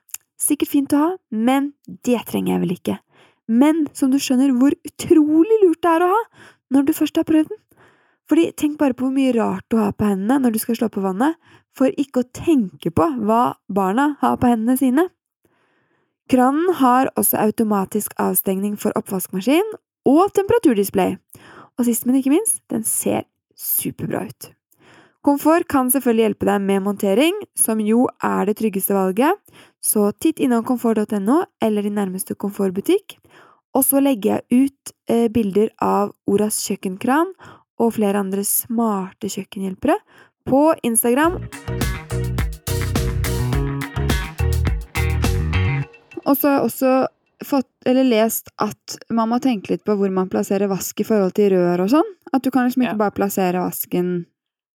[0.43, 1.71] sikkert fint å ha, men
[2.05, 2.97] det trenger jeg vel ikke,
[3.47, 6.21] men som du skjønner hvor utrolig lurt det er å ha
[6.73, 7.59] når du først har prøvd den.
[8.31, 10.89] Fordi tenk bare på hvor mye rart du har på hendene når du skal slå
[10.93, 11.35] på vannet,
[11.75, 15.09] for ikke å tenke på hva barna har på hendene sine.
[16.31, 19.75] Kranen har også automatisk avstengning for oppvaskmaskin
[20.07, 21.17] og temperaturdisplay,
[21.75, 23.25] og sist, men ikke minst, den ser
[23.59, 24.53] superbra ut.
[25.23, 29.37] Komfort kan selvfølgelig hjelpe deg med montering, som jo er det tryggeste valget,
[29.79, 33.15] så titt innom komfort.no eller din nærmeste komfortbutikk.
[33.71, 37.31] Og så legger jeg ut eh, bilder av Oras kjøkkenkran
[37.79, 39.95] og flere andre smarte kjøkkenhjelpere
[40.43, 41.39] på Instagram.
[46.27, 46.93] Og så har jeg også
[47.47, 51.31] fått, eller lest at man må tenke litt på hvor man plasserer vask i forhold
[51.39, 52.13] til rør og sånn.
[52.35, 53.03] At du kan liksom ikke ja.
[53.05, 54.25] bare plassere vasken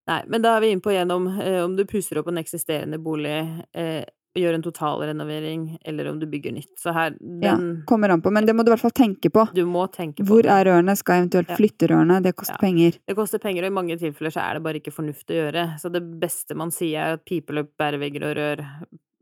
[0.08, 3.00] Nei, men da er vi inne på igjennom eh, om du pusser opp en eksisterende
[3.02, 3.36] bolig,
[3.76, 4.06] eh,
[4.38, 6.72] gjør en totalrenovering, eller om du bygger nytt.
[6.78, 7.56] Så her den, Ja,
[7.90, 9.48] kommer an på, men det må du i hvert fall tenke på.
[9.54, 10.52] Du må tenke på Hvor det.
[10.54, 10.94] er rørene?
[10.96, 12.20] Skal jeg eventuelt flytte rørene?
[12.22, 12.62] Det koster ja.
[12.62, 13.00] penger.
[13.08, 15.66] Det koster penger, og i mange tilfeller så er det bare ikke fornuftig å gjøre.
[15.82, 18.64] Så det beste man sier, er at pipeløp, bærevegger og rør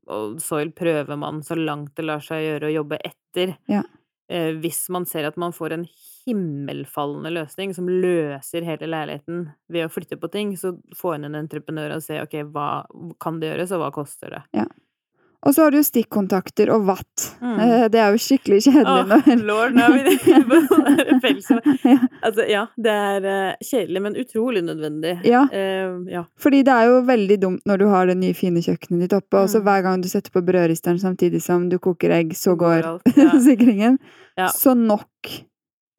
[0.06, 3.56] og soil prøver man så langt det lar seg gjøre å jobbe etter.
[3.70, 3.82] Ja.
[4.28, 5.84] Eh, hvis man ser at man får en
[6.26, 11.38] himmelfallende løsning som løser hele leiligheten ved å flytte på ting, så få inn en
[11.38, 12.70] entreprenør og se ok, hva
[13.22, 14.42] kan det gjøres, og hva koster det?
[14.58, 14.66] Ja.
[15.46, 17.26] Og så har du jo stikkontakter og watt.
[17.40, 17.54] Mm.
[17.62, 19.18] Eh, det er jo skikkelig kjedelig.
[19.18, 20.16] Åh, lord, nå er vi
[20.50, 21.32] på
[21.92, 21.96] ja.
[22.26, 25.16] Altså, ja, det er uh, kjedelig, men utrolig nødvendig.
[25.28, 25.46] Ja.
[25.52, 26.26] Uh, ja.
[26.42, 29.44] Fordi det er jo veldig dumt når du har det nye, fine kjøkkenet ditt oppe,
[29.44, 29.66] og så mm.
[29.68, 33.36] hver gang du setter på brødristeren samtidig som du koker egg, så går, går ja.
[33.42, 34.00] sikringen.
[34.52, 35.30] Så nok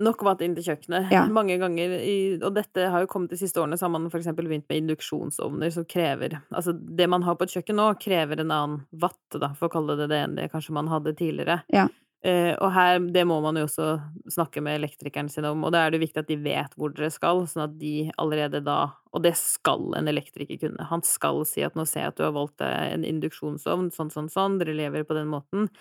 [0.04, 1.10] Nok vatt inn til kjøkkenet.
[1.14, 1.24] Ja.
[1.34, 4.22] Mange ganger i, Og dette har jo kommet de siste årene, så har man for
[4.22, 8.44] eksempel begynt med induksjonsovner som krever Altså, det man har på et kjøkken nå, krever
[8.44, 11.64] en annen watt, da, for å kalle det det enn det kanskje man hadde tidligere.
[11.74, 11.88] Ja.
[12.26, 13.88] Eh, og her, det må man jo også
[14.34, 17.12] snakke med elektrikeren sin om, og da er det viktig at de vet hvor dere
[17.14, 18.80] skal, sånn at de allerede da
[19.18, 20.90] Og det skal en elektriker kunne.
[20.92, 24.30] Han skal si at nå ser jeg at du har valgt en induksjonsovn, sånn, sånn,
[24.30, 25.72] sånn, dere lever på den måten.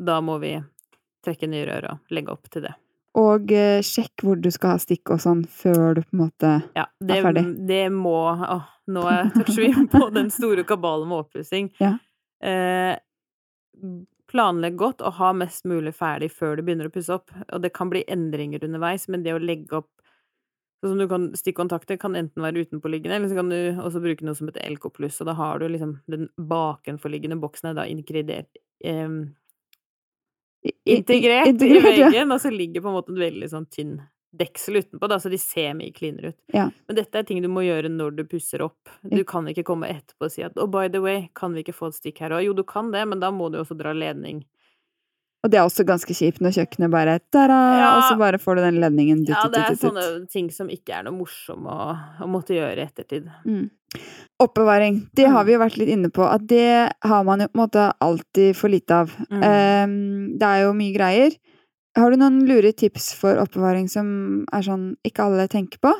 [0.00, 0.54] Da må vi
[1.26, 2.72] trekke nye rør og legge opp til det.
[3.16, 6.50] Og eh, sjekk hvor du skal ha stikk og sånn, før du på en måte
[6.76, 7.44] ja, det, er ferdig.
[7.68, 8.58] Det må Å,
[8.92, 9.04] nå
[9.38, 11.70] toucher vi på den store kabalen med oppussing.
[11.80, 11.94] Ja.
[12.44, 12.92] Eh,
[14.30, 17.32] planlegg godt og ha mest mulig ferdig før du begynner å pusse opp.
[17.48, 19.92] Og det kan bli endringer underveis, men det å legge opp
[20.84, 24.26] Sånn som du kan Stikkontakter kan enten være utenpåliggende, eller så kan du også bruke
[24.28, 28.60] noe som heter LK og da har du liksom den bakenforliggende boksen er da inkredert
[28.84, 29.16] em,
[30.64, 32.24] I- i- integrert i veggen, ja.
[32.24, 33.96] og så ligger på en måte en veldig sånn tynn
[34.36, 36.36] deksel utenpå, da, så de ser mye cleanere ut.
[36.52, 36.66] Ja.
[36.88, 38.88] Men dette er ting du må gjøre når du pusser opp.
[39.08, 41.72] Du kan ikke komme etterpå og si at oh, by the way, kan vi ikke
[41.76, 42.44] få et stikk her òg?
[42.44, 44.44] Jo, du kan det, men da må du også dra ledning.
[45.46, 47.90] Og det er også ganske kjipt når kjøkkenet bare tada, Ja.
[47.96, 49.94] og så bare får du den ledningen dutt, Ja, det er dutt, dutt.
[49.94, 53.28] sånne ting som ikke er noe morsomme å, å måtte gjøre i ettertid.
[53.46, 53.68] Mm.
[54.42, 55.46] Oppbevaring, det har Mm.
[55.46, 58.56] vi jo vært litt inne på, at det har man jo på en måte alltid
[58.56, 59.14] for lite av.
[59.30, 59.44] Mm.
[59.44, 61.30] Um, det er jo mye greier.
[61.96, 65.94] Har du noen lure tips for oppbevaring som er sånn ikke alle tenker på?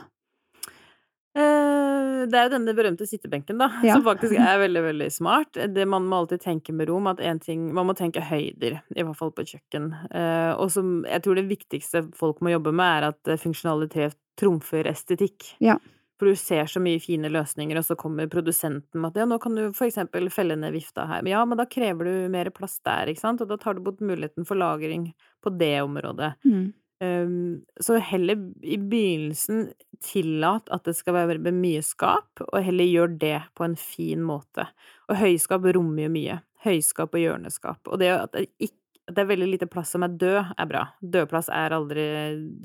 [1.37, 3.95] Eh, det er jo denne berømte sittebenken, da, Ja.
[3.95, 5.53] som faktisk er veldig, veldig smart.
[5.53, 9.03] Det Man må alltid tenke med rom, at en ting Man må tenke høyder, i
[9.03, 9.91] hvert fall på et kjøkken.
[10.11, 14.17] Eh, og som jeg tror det viktigste folk må jobbe med, er at eh, funksjonalitet
[14.37, 15.55] trumfer estetikk.
[15.61, 15.77] Ja.
[16.19, 19.37] For du ser så mye fine løsninger, og så kommer produsenten med at ja, nå
[19.39, 21.21] kan du for eksempel felle ned vifta her.
[21.23, 23.43] Men ja, men da krever du mer plass der, ikke sant?
[23.45, 25.11] Og da tar du bort muligheten for lagring
[25.45, 26.33] på det området.
[26.49, 26.73] Mm.
[27.01, 29.67] Um, så heller i begynnelsen
[30.01, 34.69] tillat at det skal være mye skap, og heller gjør det på en fin måte.
[35.11, 36.41] Og høyskap rommer jo mye.
[36.65, 37.83] Høyskap og hjørneskap.
[37.93, 40.71] Og det at det, ikke, at det er veldig lite plass som er død, er
[40.71, 40.87] bra.
[41.01, 42.07] Dødplass er aldri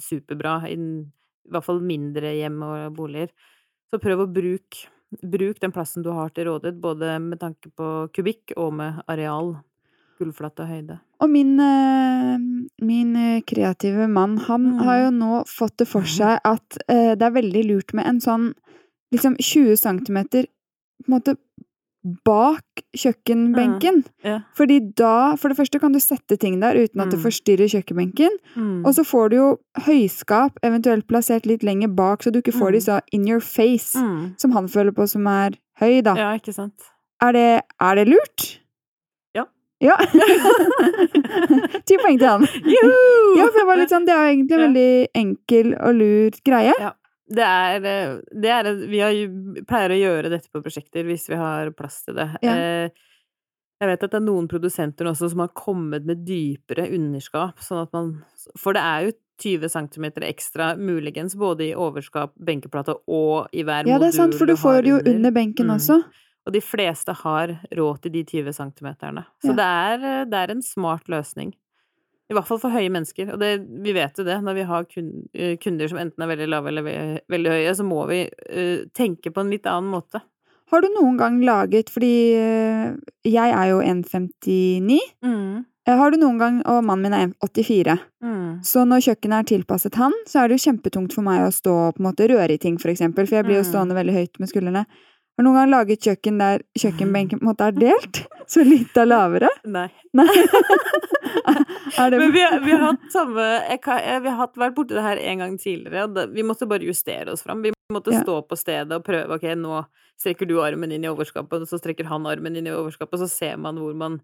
[0.01, 0.79] superbra, i
[1.51, 3.35] hvert fall mindre hjem og boliger.
[3.91, 4.87] Så prøv å bruke
[5.19, 9.57] Bruk den plassen du har til rådighet, både med tanke på kubikk og med areal.
[10.21, 12.37] Gulvflate og min, eh,
[12.85, 14.79] min eh, kreative mann, han Mm.
[14.85, 18.19] har jo nå fått det for seg at eh, det er veldig lurt med en
[18.23, 18.53] sånn
[19.13, 20.45] liksom 20 centimeter
[21.03, 21.35] på en måte
[22.25, 22.63] bak
[22.97, 24.03] kjøkkenbenken.
[24.25, 24.39] Ja.
[24.57, 27.25] Fordi da, for det første kan du sette ting der uten at det Mm.
[27.25, 28.37] forstyrrer kjøkkenbenken.
[28.55, 28.85] Mm.
[28.85, 32.71] Og så får du jo høyskap eventuelt plassert litt lenger bak, så du ikke får
[32.71, 32.85] de Mm.
[32.87, 34.33] så in your face, mm.
[34.39, 36.15] som han føler på som er høy, da.
[36.15, 36.73] Ja, ikke sant?
[37.21, 38.60] Er, det, er det lurt?
[39.81, 39.95] Ja.
[40.13, 40.25] Ja.
[41.87, 42.43] Ti poeng til han.
[42.45, 44.89] Ja, for jeg var litt sånn, det er jo egentlig en veldig
[45.21, 46.73] enkel og lur greie.
[47.31, 47.85] Det er,
[48.43, 49.15] det er Vi har,
[49.69, 52.27] pleier å gjøre dette på prosjekter hvis vi har plass til det.
[52.43, 52.55] Ja.
[52.57, 53.07] Eh,
[53.81, 57.79] Jeg vet at det er noen produsenter også som har kommet med dypere underskap, sånn
[57.87, 58.11] at man
[58.59, 63.87] For det er jo 20 cm ekstra, muligens både i overskap, benkeplate og i hver
[63.87, 65.73] modul Ja, det er sant, for du får det jo under benken Mm.
[65.79, 65.97] også.
[66.47, 69.25] Og de fleste har råd til de 20 centimeterne.
[69.43, 69.57] Så Ja.
[69.59, 71.53] det, er, eh, det er en smart løsning.
[72.31, 73.33] I hvert fall for høye mennesker.
[73.33, 74.85] Og det, vi vet jo det, når vi har
[75.35, 78.21] eh, kunder som enten er veldig lave eller veldig høye, så må vi
[78.55, 80.21] uh, tenke på en litt annen måte.
[80.71, 82.95] Har du noen gang laget, fordi øh,
[83.27, 85.65] jeg er jo 1,59, Mm.
[85.87, 88.61] Eh, har du noen gang, og mannen min er 1,84, Mm.
[88.63, 91.73] så når kjøkkenet er tilpasset han, så er det jo kjempetungt for meg å stå
[91.89, 93.71] og på en måte røre i ting, for eksempel, for jeg blir jo Mm.
[93.73, 94.85] stående veldig høyt med skuldrene.
[95.41, 98.19] Har noen gang laget kjøkken der kjøkkenbenken på en måte er delt?
[98.45, 99.47] Så litt er lavere?
[99.65, 99.87] Nei.
[100.13, 100.27] Nei.
[101.97, 103.79] er det Men vi, vi har hatt samme jeg,
[104.21, 107.41] Vi har vært borti det her en gang tidligere, og vi måtte bare justere oss
[107.41, 107.63] fram.
[107.65, 108.19] Vi måtte Ja.
[108.21, 109.39] stå på stedet og prøve.
[109.39, 109.79] Ok, nå
[110.21, 113.23] strekker du armen inn i overskapet, og så strekker han armen inn i overskapet, og
[113.25, 114.19] så ser man hvor man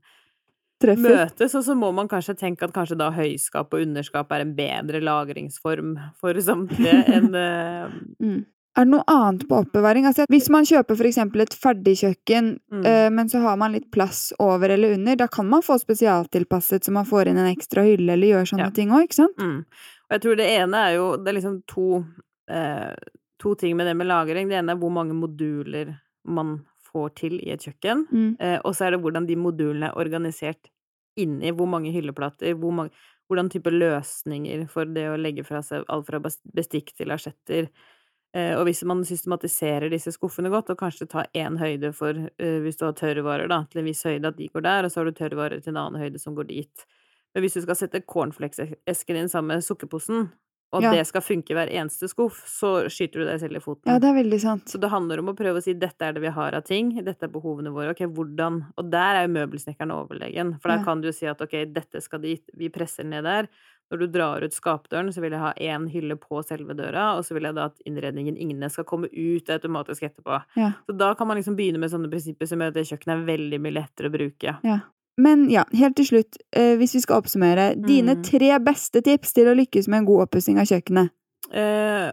[0.84, 1.02] treffer?
[1.02, 4.54] møtes, og så må man kanskje tenke at kanskje da høyskap og underskap er en
[4.54, 8.46] bedre lagringsform for samtlige enn eh, Mm.
[8.78, 10.06] Er det noe annet på oppbevaring?
[10.06, 12.86] Altså, hvis man kjøper eksempel et ferdigkjøkken, mm.
[12.86, 16.86] øh, men så har man litt plass over eller under, da kan man få spesialtilpasset
[16.86, 18.76] så man får inn en ekstra hylle eller gjør sånne Ja.
[18.76, 19.42] ting òg, ikke sant?
[19.42, 19.64] Mm.
[20.08, 22.06] Og jeg tror det ene er jo Det er liksom to
[22.50, 22.94] eh,
[23.42, 24.48] To ting med det med lagring.
[24.50, 25.92] Det ene er hvor mange moduler
[26.26, 26.56] man
[26.90, 28.08] får til i et kjøkken.
[28.10, 28.32] Mm.
[28.40, 30.72] Eh, og så er det hvordan de modulene er organisert
[31.18, 31.52] inni.
[31.54, 32.90] Hvor mange hylleplater, hvor mange,
[33.30, 36.22] hvordan type løsninger for det å legge fra seg alt fra
[36.58, 37.70] bestikk til asjetter.
[38.36, 42.60] Eh, og hvis man systematiserer disse skuffene godt, og kanskje tar én høyde for eh,
[42.64, 45.00] hvis du har tørrvarer, da, til en viss høyde, at de går der, og så
[45.02, 46.86] har du tørrvarer til en annen høyde som går dit.
[47.34, 50.30] Men hvis du skal sette cornflakesesken din sammen med sukkerposen,
[50.76, 50.92] og Ja.
[50.92, 53.88] det skal funke i hver eneste skuff, så skyter du deg selv i foten.
[53.88, 54.66] Ja, det er veldig sant.
[54.68, 56.90] Så det handler om å prøve å si dette er det vi har av ting,
[57.06, 60.84] dette er behovene våre, ok, hvordan Og der er jo møbelsnekkeren overlegen, for der Ja.
[60.84, 63.48] kan du jo si at ok, dette skal dit, vi presser ned der.
[63.92, 67.24] Når du drar ut skapdøren, så vil jeg ha én hylle på selve døra, og
[67.24, 70.42] så vil jeg da at innredningen inne skal komme ut automatisk etterpå.
[70.60, 70.74] Ja.
[70.86, 73.26] Så da kan man liksom begynne med sånne prinsipper som gjør at det kjøkkenet er
[73.32, 74.58] veldig mye lettere å bruke.
[74.68, 74.80] Ja.
[75.18, 78.24] Men ja, helt til slutt, eh, hvis vi skal oppsummere, dine Mm.
[78.24, 81.10] tre beste tips til å lykkes med en god oppussing av kjøkkenet?
[81.52, 82.12] Eh,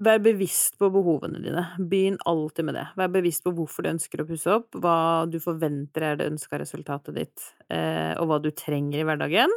[0.00, 1.64] vær bevisst på behovene dine.
[1.78, 2.86] Begynn alltid med det.
[2.96, 6.60] Vær bevisst på hvorfor du ønsker å pusse opp, hva du forventer er det ønska
[6.60, 9.50] resultatet ditt, eh, og hva du trenger i hverdagen.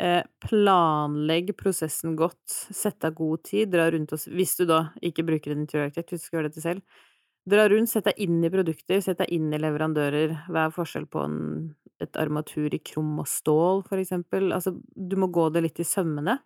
[0.00, 5.24] Eh, planlegg prosessen godt, sett av god tid, dra rundt og Hvis du da ikke
[5.28, 7.02] bruker en interiørarkitekt, hvis du skal gjøre dette selv.
[7.48, 10.34] Dra rundt, sett deg inn i produkter, sett deg inn i leverandører.
[10.48, 11.38] Hva er forskjell på en,
[12.00, 14.52] et armatur i krom og stål, for eksempel?
[14.54, 16.38] Altså, du må gå det litt i sømmene.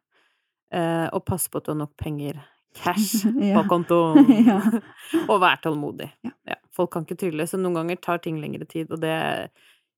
[0.74, 2.40] Eh, og passe på at du har nok penger,
[2.74, 4.26] cash, på kontoen.
[4.48, 4.58] Ja.
[5.30, 6.10] og vær tålmodig.
[6.26, 6.34] Ja.
[6.50, 9.14] Ja, folk kan ikke trylle, så noen ganger tar ting lengre tid, og det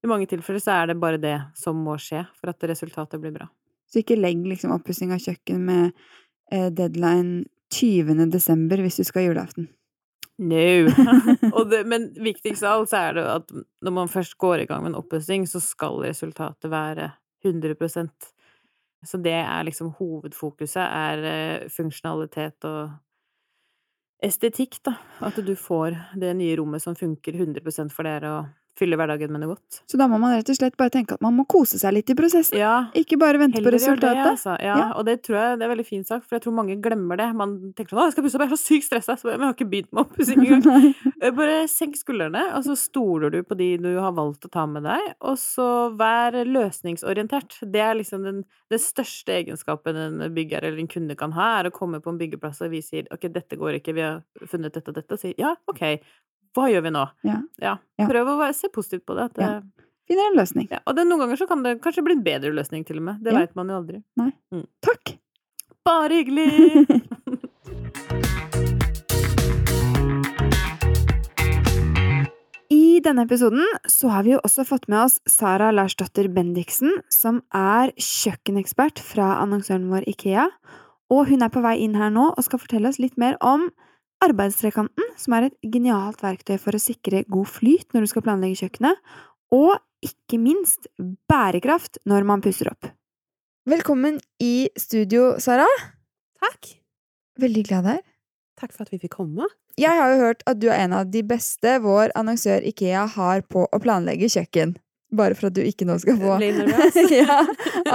[0.05, 3.35] I mange tilfeller så er det bare det som må skje for at resultatet blir
[3.35, 3.49] bra.
[3.89, 5.91] Så ikke legg liksom oppussing av kjøkken med
[6.53, 8.29] eh, deadline 20.
[8.33, 9.69] desember hvis du skal ha julaften.
[10.39, 11.65] No!
[11.71, 13.51] det, men viktigst av alt så er det at
[13.85, 17.11] når man først går i gang med en oppussing, så skal resultatet være
[17.45, 17.75] 100
[19.05, 22.95] Så det er liksom hovedfokuset, er eh, funksjonalitet og
[24.23, 24.95] estetikk, da.
[25.27, 29.43] At du får det nye rommet som funker 100 for dere, og fyller hverdagen med
[29.43, 29.81] noe godt.
[29.91, 32.11] Så da må man rett og slett bare tenke at man må kose seg litt
[32.11, 32.59] i prosessen.
[32.61, 34.14] Ja, Ikke bare vente på resultatet.
[34.14, 34.55] det, altså.
[34.62, 34.93] Ja, Ja.
[34.97, 37.29] og det tror jeg det er veldig fin sak, for jeg tror mange glemmer det.
[37.35, 39.41] Man tenker sånn 'Å, jeg skal pusse opp, jeg er så sykt stressa', så jeg
[39.41, 40.95] har ikke begynt med oppussing engang.
[41.23, 44.67] Eh, Bare senk skuldrene, og så stoler du på de du har valgt å ta
[44.67, 47.59] med deg, og så vær løsningsorientert.
[47.71, 51.71] Det er liksom den, den største egenskapen en bygger eller en kunde kan ha, er
[51.71, 54.73] å komme på en byggeplass og vi sier 'ok, dette går ikke, vi har funnet
[54.73, 56.01] dette og dette', og sier 'ja, ok,
[56.55, 57.09] hva gjør vi nå'?
[57.25, 57.43] Ja.
[57.61, 57.77] Ja,
[58.09, 59.33] prøv å se positivt på det.
[59.35, 59.63] Det.
[60.09, 60.69] Finner en løsning.
[60.87, 63.23] og det, noen ganger så kan det kanskje bli en bedre løsning til og med.
[63.23, 63.39] Det Ja.
[63.41, 64.03] veit man jo aldri.
[64.81, 65.19] Takk!
[65.85, 66.49] Bare hyggelig!
[72.71, 77.41] I denne episoden så har vi jo også fått med oss Sara Larsdotter Bendiksen, som
[77.57, 80.49] er kjøkkenekspert fra annonsøren vår Ikea.
[81.09, 83.71] Og hun er på vei inn her nå og skal fortelle oss litt mer om
[84.25, 88.65] arbeidstrekanten, som er et genialt verktøy for å sikre god flyt når du skal planlegge
[88.65, 88.99] kjøkkenet,
[89.55, 90.89] og ikke minst
[91.31, 92.91] bærekraft når man pusser opp.
[93.69, 95.67] Velkommen i studio, Sara.
[96.41, 96.75] Takk.
[97.43, 98.05] Veldig glad her.
[98.59, 99.47] Takk for at vi fikk komme.
[99.79, 103.45] Jeg har jo hørt at du er en av de beste vår annonsør Ikea har
[103.47, 104.75] på å planlegge kjøkken.
[105.15, 106.35] Bare for at du ikke nå skal få
[107.15, 107.39] ja,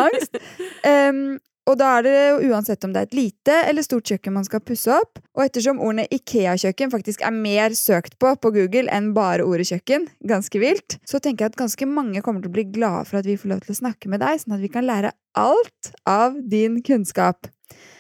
[0.06, 0.40] angst.
[0.88, 4.36] Em, og da er det jo uansett om det er et lite eller stort kjøkken
[4.36, 5.22] man skal pusse opp.
[5.38, 10.10] Og ettersom ordene Ikea-kjøkken faktisk er mer søkt på på Google enn bare ordet kjøkken,
[10.28, 13.30] ganske vilt, så tenker jeg at ganske mange kommer til å bli glade for at
[13.30, 16.36] vi får lov til å snakke med deg, sånn at vi kan lære alt av
[16.52, 17.48] din kunnskap.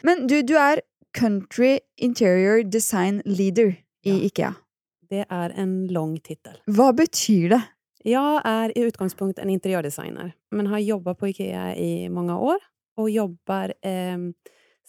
[0.04, 0.84] Men du, du er
[1.16, 4.20] Country Interior Design Leader i Ja.
[4.28, 4.52] Ikea.
[5.14, 6.58] Det er en lang titel.
[6.68, 7.62] Hva betyr det?
[8.04, 12.60] Jeg er i utgangspunkt en interiørdesigner, men har jobba på IKEA i mange år
[12.98, 14.18] och jobbar eh,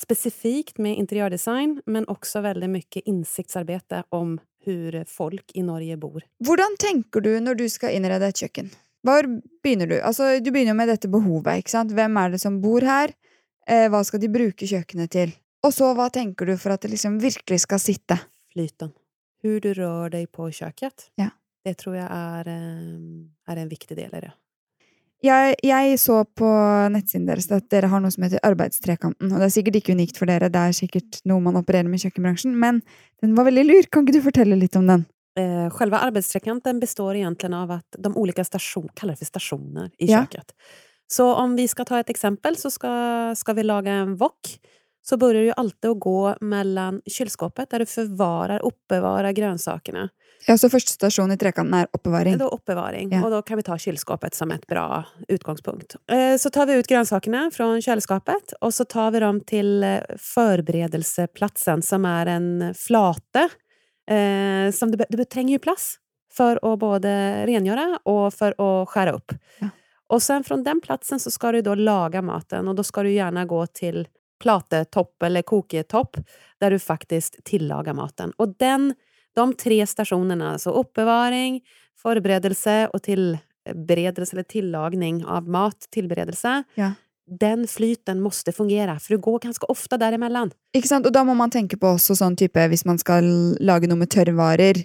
[0.03, 6.25] specifikt med interiørdesign, men også veldig mye innsiktsarbeid om hur folk i Norge bor.
[6.45, 8.73] Hvordan tenker du når du skal innrede et kjøkken?
[9.05, 9.27] Hvor
[9.63, 9.99] begynner du?
[10.01, 11.61] Altså, du begynner med dette behovet.
[11.61, 11.93] ikke sant?
[11.93, 13.13] Hvem er det som bor her?
[13.69, 15.35] Eh, hva skal de bruke kjøkkenet til?
[15.65, 18.19] Og så hva tenker du for at det liksom virkelig skal sitte?
[18.53, 18.93] Flyten.
[19.45, 21.11] Hvor du rører deg på kjøkkenet.
[21.21, 21.31] Ja.
[21.65, 22.49] Det tror jeg er,
[23.49, 24.33] er en viktig del i det.
[25.25, 26.49] Jeg, jeg så på
[26.93, 29.31] nettsiden deres at dere har noe som heter Arbeidstrekanten.
[29.31, 32.03] Og det er sikkert ikke unikt for dere, det er sikkert noe man opererer med
[32.03, 32.83] i kjøkkenbransjen, men
[33.25, 33.89] den var veldig lur.
[33.89, 35.07] Kan ikke du fortelle litt om den?
[35.41, 40.27] Eh, selve arbeidstrekanten består egentlig av at de ulike stasjonene kaller det stasjoner i Ja.
[41.11, 44.55] Så om vi skal ta et eksempel, så skal, skal vi lage en wok
[45.05, 50.09] så begynner du ju alltid å gå mellom kylskåpet der du förvarar, oppbevarer grönsakerna.
[50.47, 52.37] Ja, Så første stasjon i trekanten er oppbevaring.
[52.39, 53.23] Det er oppbevaring, Ja.
[53.25, 55.97] og da kan vi ta kylskåpet som et bra utgångspunkt.
[56.09, 59.83] Eh, så tar vi ut grønnsakene fra kjøleskapet, og så tar vi dem til
[60.19, 63.49] forberedelsesplassen, som er en flate.
[64.07, 65.99] Eh, som du, du trenger jo plass
[66.35, 69.33] for å både rengjøre og for å skjære opp.
[69.63, 69.71] Ja.
[70.13, 73.15] Og sen fra den platsen så skal du da laga maten og da skal du
[73.15, 74.05] gjerne gå til
[74.43, 76.19] platetopp eller koketopp
[76.61, 78.35] der du faktisk tillagar maten.
[78.39, 78.93] Og den,
[79.37, 81.61] de tre stasjonene, altså oppbevaring,
[82.01, 86.93] forberedelse og tilberedelse, eller tillagning av mat, tilberedelse, Ja.
[87.27, 90.51] den flyten måtte fungere, for du går ganske ofte derimellom.
[90.77, 91.07] Ikke sant?
[91.07, 93.25] Og da må man tenke på også sånn type hvis man skal
[93.61, 94.85] lage noe med tørrvarer.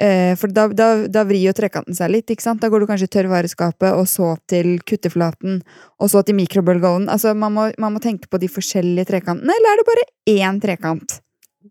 [0.00, 2.26] Eh, for da, da, da vrir jo trekanten seg litt.
[2.26, 2.60] ikke sant?
[2.60, 5.62] Da går du kanskje tørrvareskapet, og så til kutteflaten,
[6.00, 7.08] og så til mikrobølgeovnen.
[7.08, 10.60] Altså, man må, man må tenke på de forskjellige trekantene, eller er det bare én
[10.60, 11.20] trekant?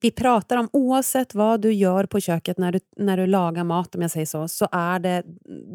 [0.02, 3.96] Vi pratar om oavsett vad du gör på köket när du, när du lagar mat,
[3.96, 5.24] om jag säger så, så är det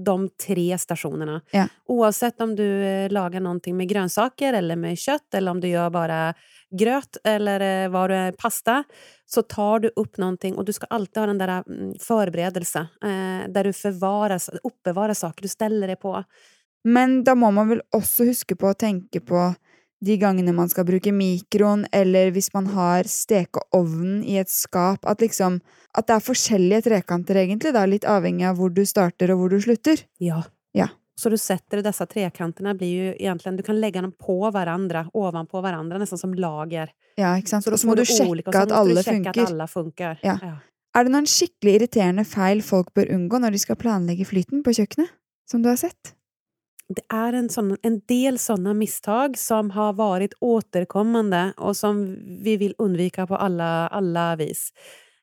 [0.04, 1.40] de tre stationerna.
[1.50, 1.68] Ja.
[1.86, 5.90] Oavsett om du lager lagar någonting med grönsaker eller med kött eller om du gör
[5.90, 6.34] bara
[6.78, 8.84] gröt eller eh, vad det pasta
[9.26, 11.62] så tar du upp någonting och du ska alltid ha den där
[11.98, 16.24] forberedelse, förberedelse eh, där du förvarar, uppbevarar saker du ställer det på.
[16.84, 19.54] Men da må man vel også huske på å tenke på
[20.04, 25.24] de gangene man skal bruke mikroen, eller hvis man har stekeovnen i et skap, at
[25.24, 25.60] liksom
[25.96, 29.48] At det er forskjellige trekanter, egentlig, da, litt avhengig av hvor du starter og hvor
[29.48, 30.02] du slutter.
[30.20, 30.42] Ja.
[30.76, 30.90] Ja.
[31.16, 35.62] Så du setter disse trekantene blir jo egentlig, du kan legge dem på hverandre, ovanpå
[35.64, 36.92] hverandre, nesten som lager.
[37.16, 37.68] Ja, ikke sant?
[37.72, 39.00] Og så må du sjekke så at alle
[39.72, 40.20] funker.
[40.20, 40.36] Ja.
[40.36, 40.58] Ja.
[40.96, 44.76] Er det noen skikkelig irriterende feil folk bør unngå når de skal planlegge flyten på
[44.76, 45.08] kjøkkenet?
[45.48, 46.15] Som du har sett?
[46.88, 52.04] Det är en, sån, en del sånne misstag som har vært återkommande og som
[52.44, 54.68] vi vil undvika på alle, alle vis.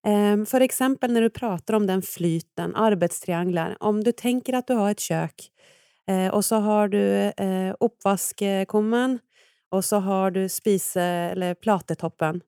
[0.04, 3.78] For eksempel når du prater om den flyten, arbeidstriangler.
[3.80, 5.48] Om du tenker at du har et kjøkken,
[6.08, 9.20] og och så har du eh, oppvaskkummen
[9.72, 12.42] og så har du spise eller platetoppen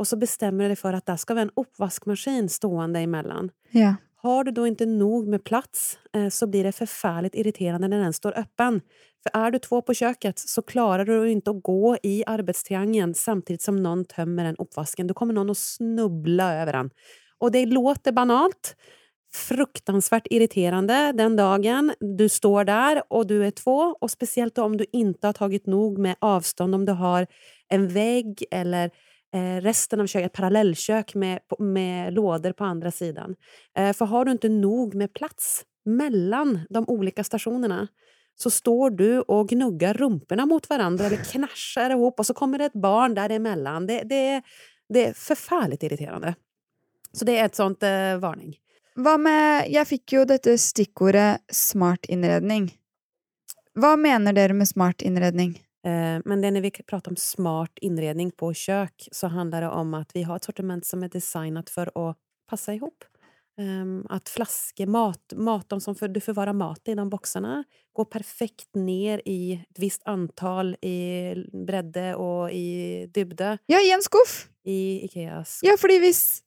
[0.00, 3.50] og så bestemmer du deg for at der skal være en oppvaskmaskin stående emellan.
[3.76, 3.98] Ja.
[4.20, 8.16] Har du da ikke nog med plats eh, så blir det forferdelig irriterende når den
[8.16, 8.82] står åpen.
[9.24, 13.64] For er du två på kjøkkenet, så klarer du ikke å gå i arbeidstriangelen samtidig
[13.64, 15.08] som noen tømmer den oppvasken.
[15.08, 16.90] Da kommer noen å snubbla over den.
[17.40, 18.74] Og det låter banalt,
[19.30, 24.82] Fruktansvært irriterende den dagen du står der og du er två og spesielt om du
[24.88, 27.28] ikke har tatt nok med avstånd, om du har
[27.70, 28.90] en vegg eller
[29.60, 33.36] resten av köket, ett parallellkök med, med lådor på andra sidan.
[33.78, 37.88] Eh, för har du inte nog med plats mellan de olika stationerna
[38.34, 42.64] så står du och gnuggar rumporna mot varandra eller knashar ihop och så kommer det
[42.64, 43.86] ett barn däremellan.
[43.86, 44.42] Det, det,
[44.88, 46.34] det är förfärligt irriterende.
[47.12, 48.54] Så det er et sånt eh, varning.
[49.00, 52.68] Hva med Jeg fikk jo dette stikkordet smart innredning.
[53.78, 55.56] Hva mener dere med smart innredning?
[55.86, 59.94] Eh, men det när vi pratar om smart inredning på kök så handlar det om
[59.94, 62.16] att vi har ett sortiment som är designat för att
[62.50, 63.04] passa ihop.
[63.60, 68.04] Ehm, att flaskor, mat, mat de som för, du förvarar mat i, de boxarna, går
[68.04, 71.34] perfekt ner i ett visst antal i
[71.66, 74.48] bredde og i dybde Ja, i en skuff!
[74.64, 75.60] i Ikeas.
[75.62, 76.42] Ja, fordi hvis,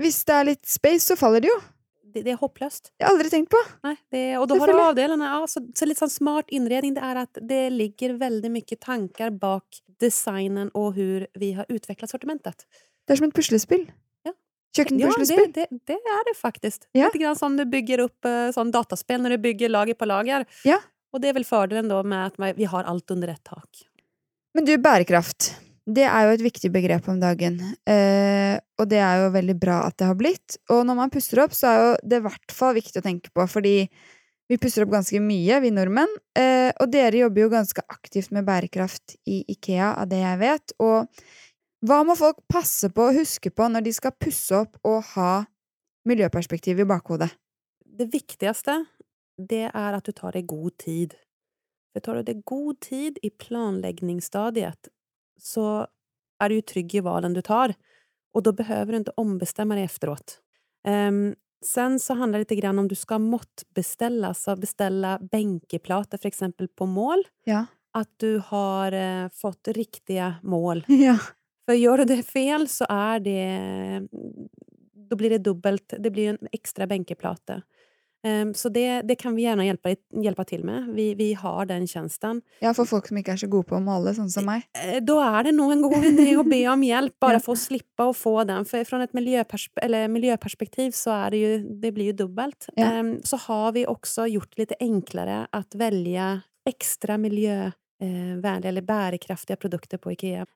[0.00, 1.58] hvis det er litt space, så faller det jo.
[2.08, 2.90] Det, det er håpløst.
[2.96, 3.60] Det har jeg aldri tenkt på.
[3.86, 5.30] Nei, det, og da har du avdelene.
[5.34, 9.32] Ja, så, så litt sånn smart innredning det er at det ligger veldig mye tanker
[9.44, 12.66] bak designen og hvordan vi har utviklet sortimentet.
[13.04, 13.86] Det er som et puslespill.
[14.26, 14.32] Ja.
[14.32, 15.52] Ja, Kjøkkenpuslespill.
[15.56, 16.84] det, det, det er det faktisk.
[16.96, 17.08] Ja.
[17.08, 20.44] Litt grann som du bygger opp sånn dataspill når du bygger lager på lager.
[20.68, 20.80] Ja.
[21.12, 23.86] Og det er vel fordelen da med at vi har alt under ett tak.
[24.54, 25.54] Men du, bærekraft.
[25.88, 27.56] Det er jo et viktig begrep om dagen.
[27.88, 30.58] Eh, og det er jo veldig bra at det har blitt.
[30.74, 33.32] Og når man puster opp, så er jo det i hvert fall viktig å tenke
[33.32, 33.76] på, fordi
[34.48, 36.12] vi puster opp ganske mye, vi nordmenn.
[36.36, 40.76] Eh, og dere jobber jo ganske aktivt med bærekraft i Ikea, av det jeg vet.
[40.84, 41.08] Og
[41.88, 45.32] hva må folk passe på å huske på når de skal pusse opp og ha
[46.08, 47.30] miljøperspektiv i bakhodet?
[47.98, 48.82] Det viktigste,
[49.40, 51.16] det er at du tar deg god tid.
[51.92, 54.88] För tar du deg god tid i planläggningsstadiet
[55.38, 55.86] så
[56.38, 57.74] är du ju trygg i valen du tar.
[58.34, 60.40] Och då behöver du inte ombestämma dig efteråt.
[60.88, 61.34] Um,
[61.64, 66.68] sen så handlar det lite grann om du ska måttbeställa, så beställa bänkeplater för exempel
[66.68, 67.22] på mål.
[67.44, 67.66] Ja.
[67.92, 70.84] Att du har eh, fått riktiga mål.
[70.88, 71.18] Ja.
[71.66, 74.08] För gör du det fel så är det...
[75.10, 75.94] Då blir det dubbelt.
[75.98, 77.62] Det blir en extra bänkeplate.
[78.26, 79.94] Ehm, så det, det kan vi gjerne hjelpe,
[80.24, 80.90] hjelpe til med.
[80.96, 82.42] Vi, vi har den tjenesten.
[82.64, 84.66] ja, for folk som ikke er så gode på å male, sånn som meg.
[85.06, 88.16] Da er det noen god idé å be om hjelp, bare for å slippe å
[88.16, 88.66] få den.
[88.68, 91.50] For fra et miljøperspektiv eller miljöperspektiv så er det jo
[91.82, 92.70] det blir jo dubbelt.
[92.74, 92.92] Ja.
[92.98, 96.30] Ehm, så har vi også gjort det enklere å velge
[96.68, 100.46] ekstra extra miljövänliga eller bärkraftiga produkter på Ikea.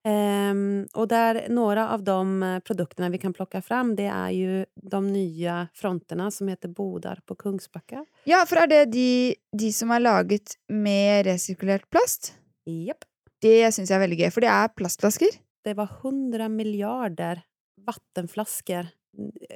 [0.94, 5.12] Och där några av de produktene produkterna vi kan plocka fram det är ju de
[5.12, 8.04] nya fronterna som heter Bodar på Kungsbacka.
[8.24, 12.34] Ja, for er det de, de som er laget med resirkulert plast?
[12.66, 13.04] Jepp.
[13.42, 15.38] Det syns jeg er veldig gøy, for det er plastflasker.
[15.64, 17.42] det var 100 miljarder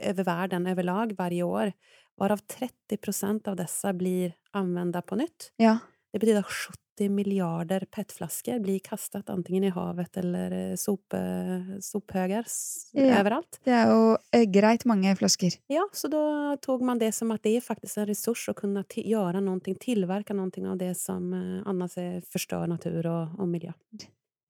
[0.06, 1.72] over verden over lag hvert år.
[2.16, 5.52] Varav 30 procent av disse blir anvendt på nytt.
[5.56, 5.78] Ja.
[6.16, 6.48] Det betyr at
[6.96, 13.20] 70 milliarder PET-flasker blir kastet antingen i havet eller sope, eh, sophögar s- Ja.
[13.20, 13.58] overalt.
[13.64, 15.58] Det er jo eh, greit mange flasker.
[15.68, 18.82] Ja, så da tog man det som at det er faktisk en ressurs å kunne
[18.88, 23.72] gjøre noe, tilverke noe av det som eh, annars är natur og, og miljø.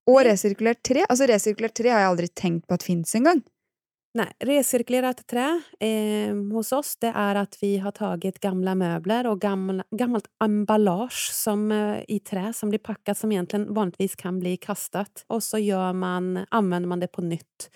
[0.07, 1.03] Og resirkulert tre.
[1.11, 3.43] Altså, resirkulert tre har jeg aldri tenkt på at fins engang.
[4.17, 9.41] Nej, recirkulerat trä eh, hos oss det är att vi har tagit gamla möbler och
[9.41, 14.57] gamla, gammalt emballage som, eh, i trä som blir packat som egentligen vanligtvis kan bli
[14.57, 17.71] kastat och så gör man, använder man det på nytt.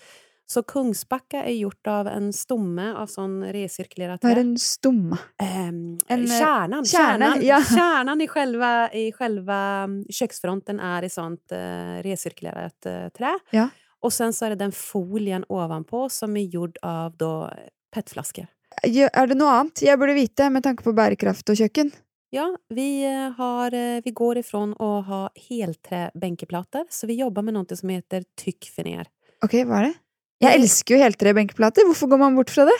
[0.45, 4.41] Så Kungsbacka er gjort av en stomme av sånn resirkulerat Hva er trä.
[4.41, 5.17] en stomme?
[5.41, 7.61] Eh, En, kärnan, kärna, kärnan, ja.
[7.75, 13.39] kärnan i själva, i själva mm, köksfronten är i sånt eh, recirkulerat eh, trä.
[13.51, 13.69] Ja.
[14.01, 17.49] Och sen så är det den folien ovanpå som är gjord av då
[17.93, 18.47] PET-flaskor.
[18.87, 21.91] Er det noe annet jeg burde vite med tanke på bærekraft og kjøkken?
[22.31, 27.53] Ja, vi, eh, har, eh, vi går ifrån att ha helträbänkeplater, så vi jobbar med
[27.53, 29.07] något som heter tyckfiner.
[29.43, 29.93] Ok, hva er det?
[30.41, 31.85] Jeg elsker jo heltrebenkeplater.
[31.85, 32.77] Hvorfor går man bort fra det?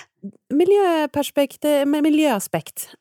[0.54, 1.64] Miljøaspekt.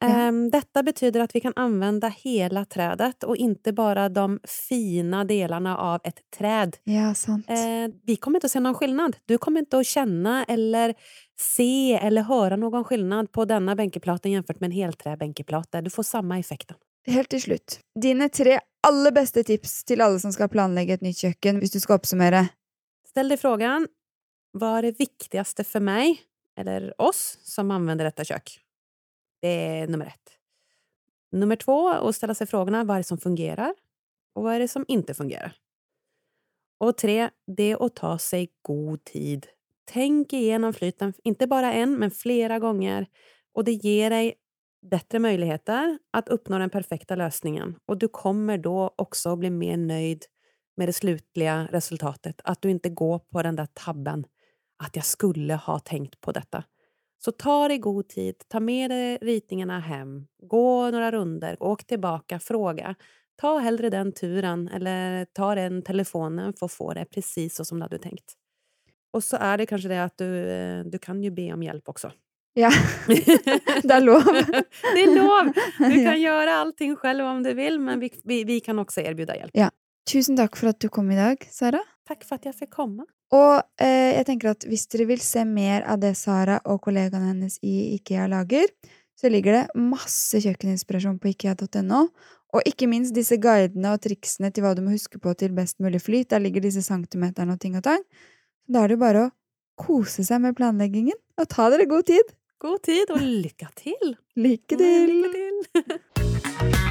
[0.01, 0.11] med.
[0.11, 0.31] Ja.
[0.53, 6.05] Detta betyder at vi kan anvende hele trädet og ikke bare de fine delene av
[6.05, 6.77] et träd.
[6.85, 7.49] Ja, sant.
[7.49, 9.17] Eh, vi kommer ikke att se noen skillnad.
[9.27, 10.95] Du kommer ikke å kjenne eller
[11.41, 15.81] se eller høre noen skillnad på denne benkeplaten jämfört med en helträbänkeplata.
[15.81, 16.77] Du får samme effekten.
[17.09, 17.79] Helt til slutt.
[17.97, 21.81] Dine tre aller beste tips til alle som skal planlegge et nytt kjøkken, hvis du
[21.81, 22.49] skal oppsummere.
[23.09, 23.87] Ställ dig frågan,
[24.53, 26.19] vad er det viktigste for meg,
[26.59, 28.59] eller oss, som använder detta kök?
[29.43, 30.37] Det er nummer ett.
[31.33, 33.75] Nummer två, att ställa sig frågorna, vad är det som fungerer,
[34.35, 35.55] og hva er det som ikke fungerer?
[36.81, 39.47] Og tre, det å ta seg god tid.
[39.91, 43.07] Tenk igjennom flyten, ikke bare en, men flere ganger,
[43.55, 44.37] og det gir deg
[44.83, 47.77] bättre möjligheter att uppnå den perfekta lösningen.
[47.87, 50.25] Och du kommer da også bli mer nöjd
[50.77, 52.41] med det slutliga resultatet.
[52.45, 54.25] at du ikke går på den där tabben
[54.81, 56.65] att jag skulle ha tänkt på detta.
[57.25, 62.39] Så ta dig god tid, ta med dig ritningarna hem, gå några runder, åk tillbaka,
[62.39, 62.95] fråga.
[63.41, 67.79] Ta hellre den turen eller ta den telefonen för att få det precis så som
[67.79, 68.35] du hade tänkt.
[69.13, 71.89] Och så är det kanske det att du, eh, du kan ju be om hjälp
[71.89, 72.13] också.
[72.55, 72.71] Ja,
[73.07, 74.25] det er lov.
[74.95, 75.53] det är lov!
[75.79, 76.11] Du Ja.
[76.11, 79.53] kan göra allting själv om du vill, men vi, vi, vi kan också erbjuda hjälp.
[80.13, 81.81] Tusen takk for at du kom i dag, Sara.
[82.09, 83.05] Takk for at jeg fikk komma.
[83.37, 87.31] Og eh, jeg tenker at hvis dere vil se mer av det Sara og kollegaene
[87.31, 88.67] hennes i IKEA lager,
[89.21, 92.07] så ligger det masse kjøkkeninspirasjon på ikea.no.
[92.51, 95.79] Og ikke minst disse guidene og triksene til hva du må huske på til best
[95.79, 96.33] mulig flyt.
[96.33, 98.03] Der ligger disse centimeterne og ting og tang.
[98.67, 99.33] Da er det jo bare å
[99.81, 102.35] kose seg med planleggingen, og ta dere god tid.
[102.61, 104.15] God tid og lykke til!
[104.37, 105.19] Lykke til!
[105.25, 106.87] Lykke till!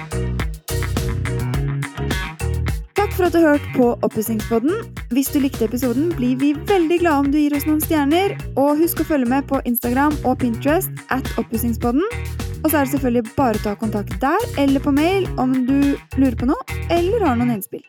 [3.19, 4.71] for at du hørte på Oppussingspodden.
[5.11, 8.37] Hvis du likte episoden, blir vi veldig glade om du gir oss noen stjerner.
[8.55, 12.05] Og husk å følge med på Instagram og Pinterest at Oppussingspodden.
[12.63, 15.97] Og så er det selvfølgelig bare å ta kontakt der eller på mail om du
[16.15, 17.83] lurer på noe eller har noen innspill.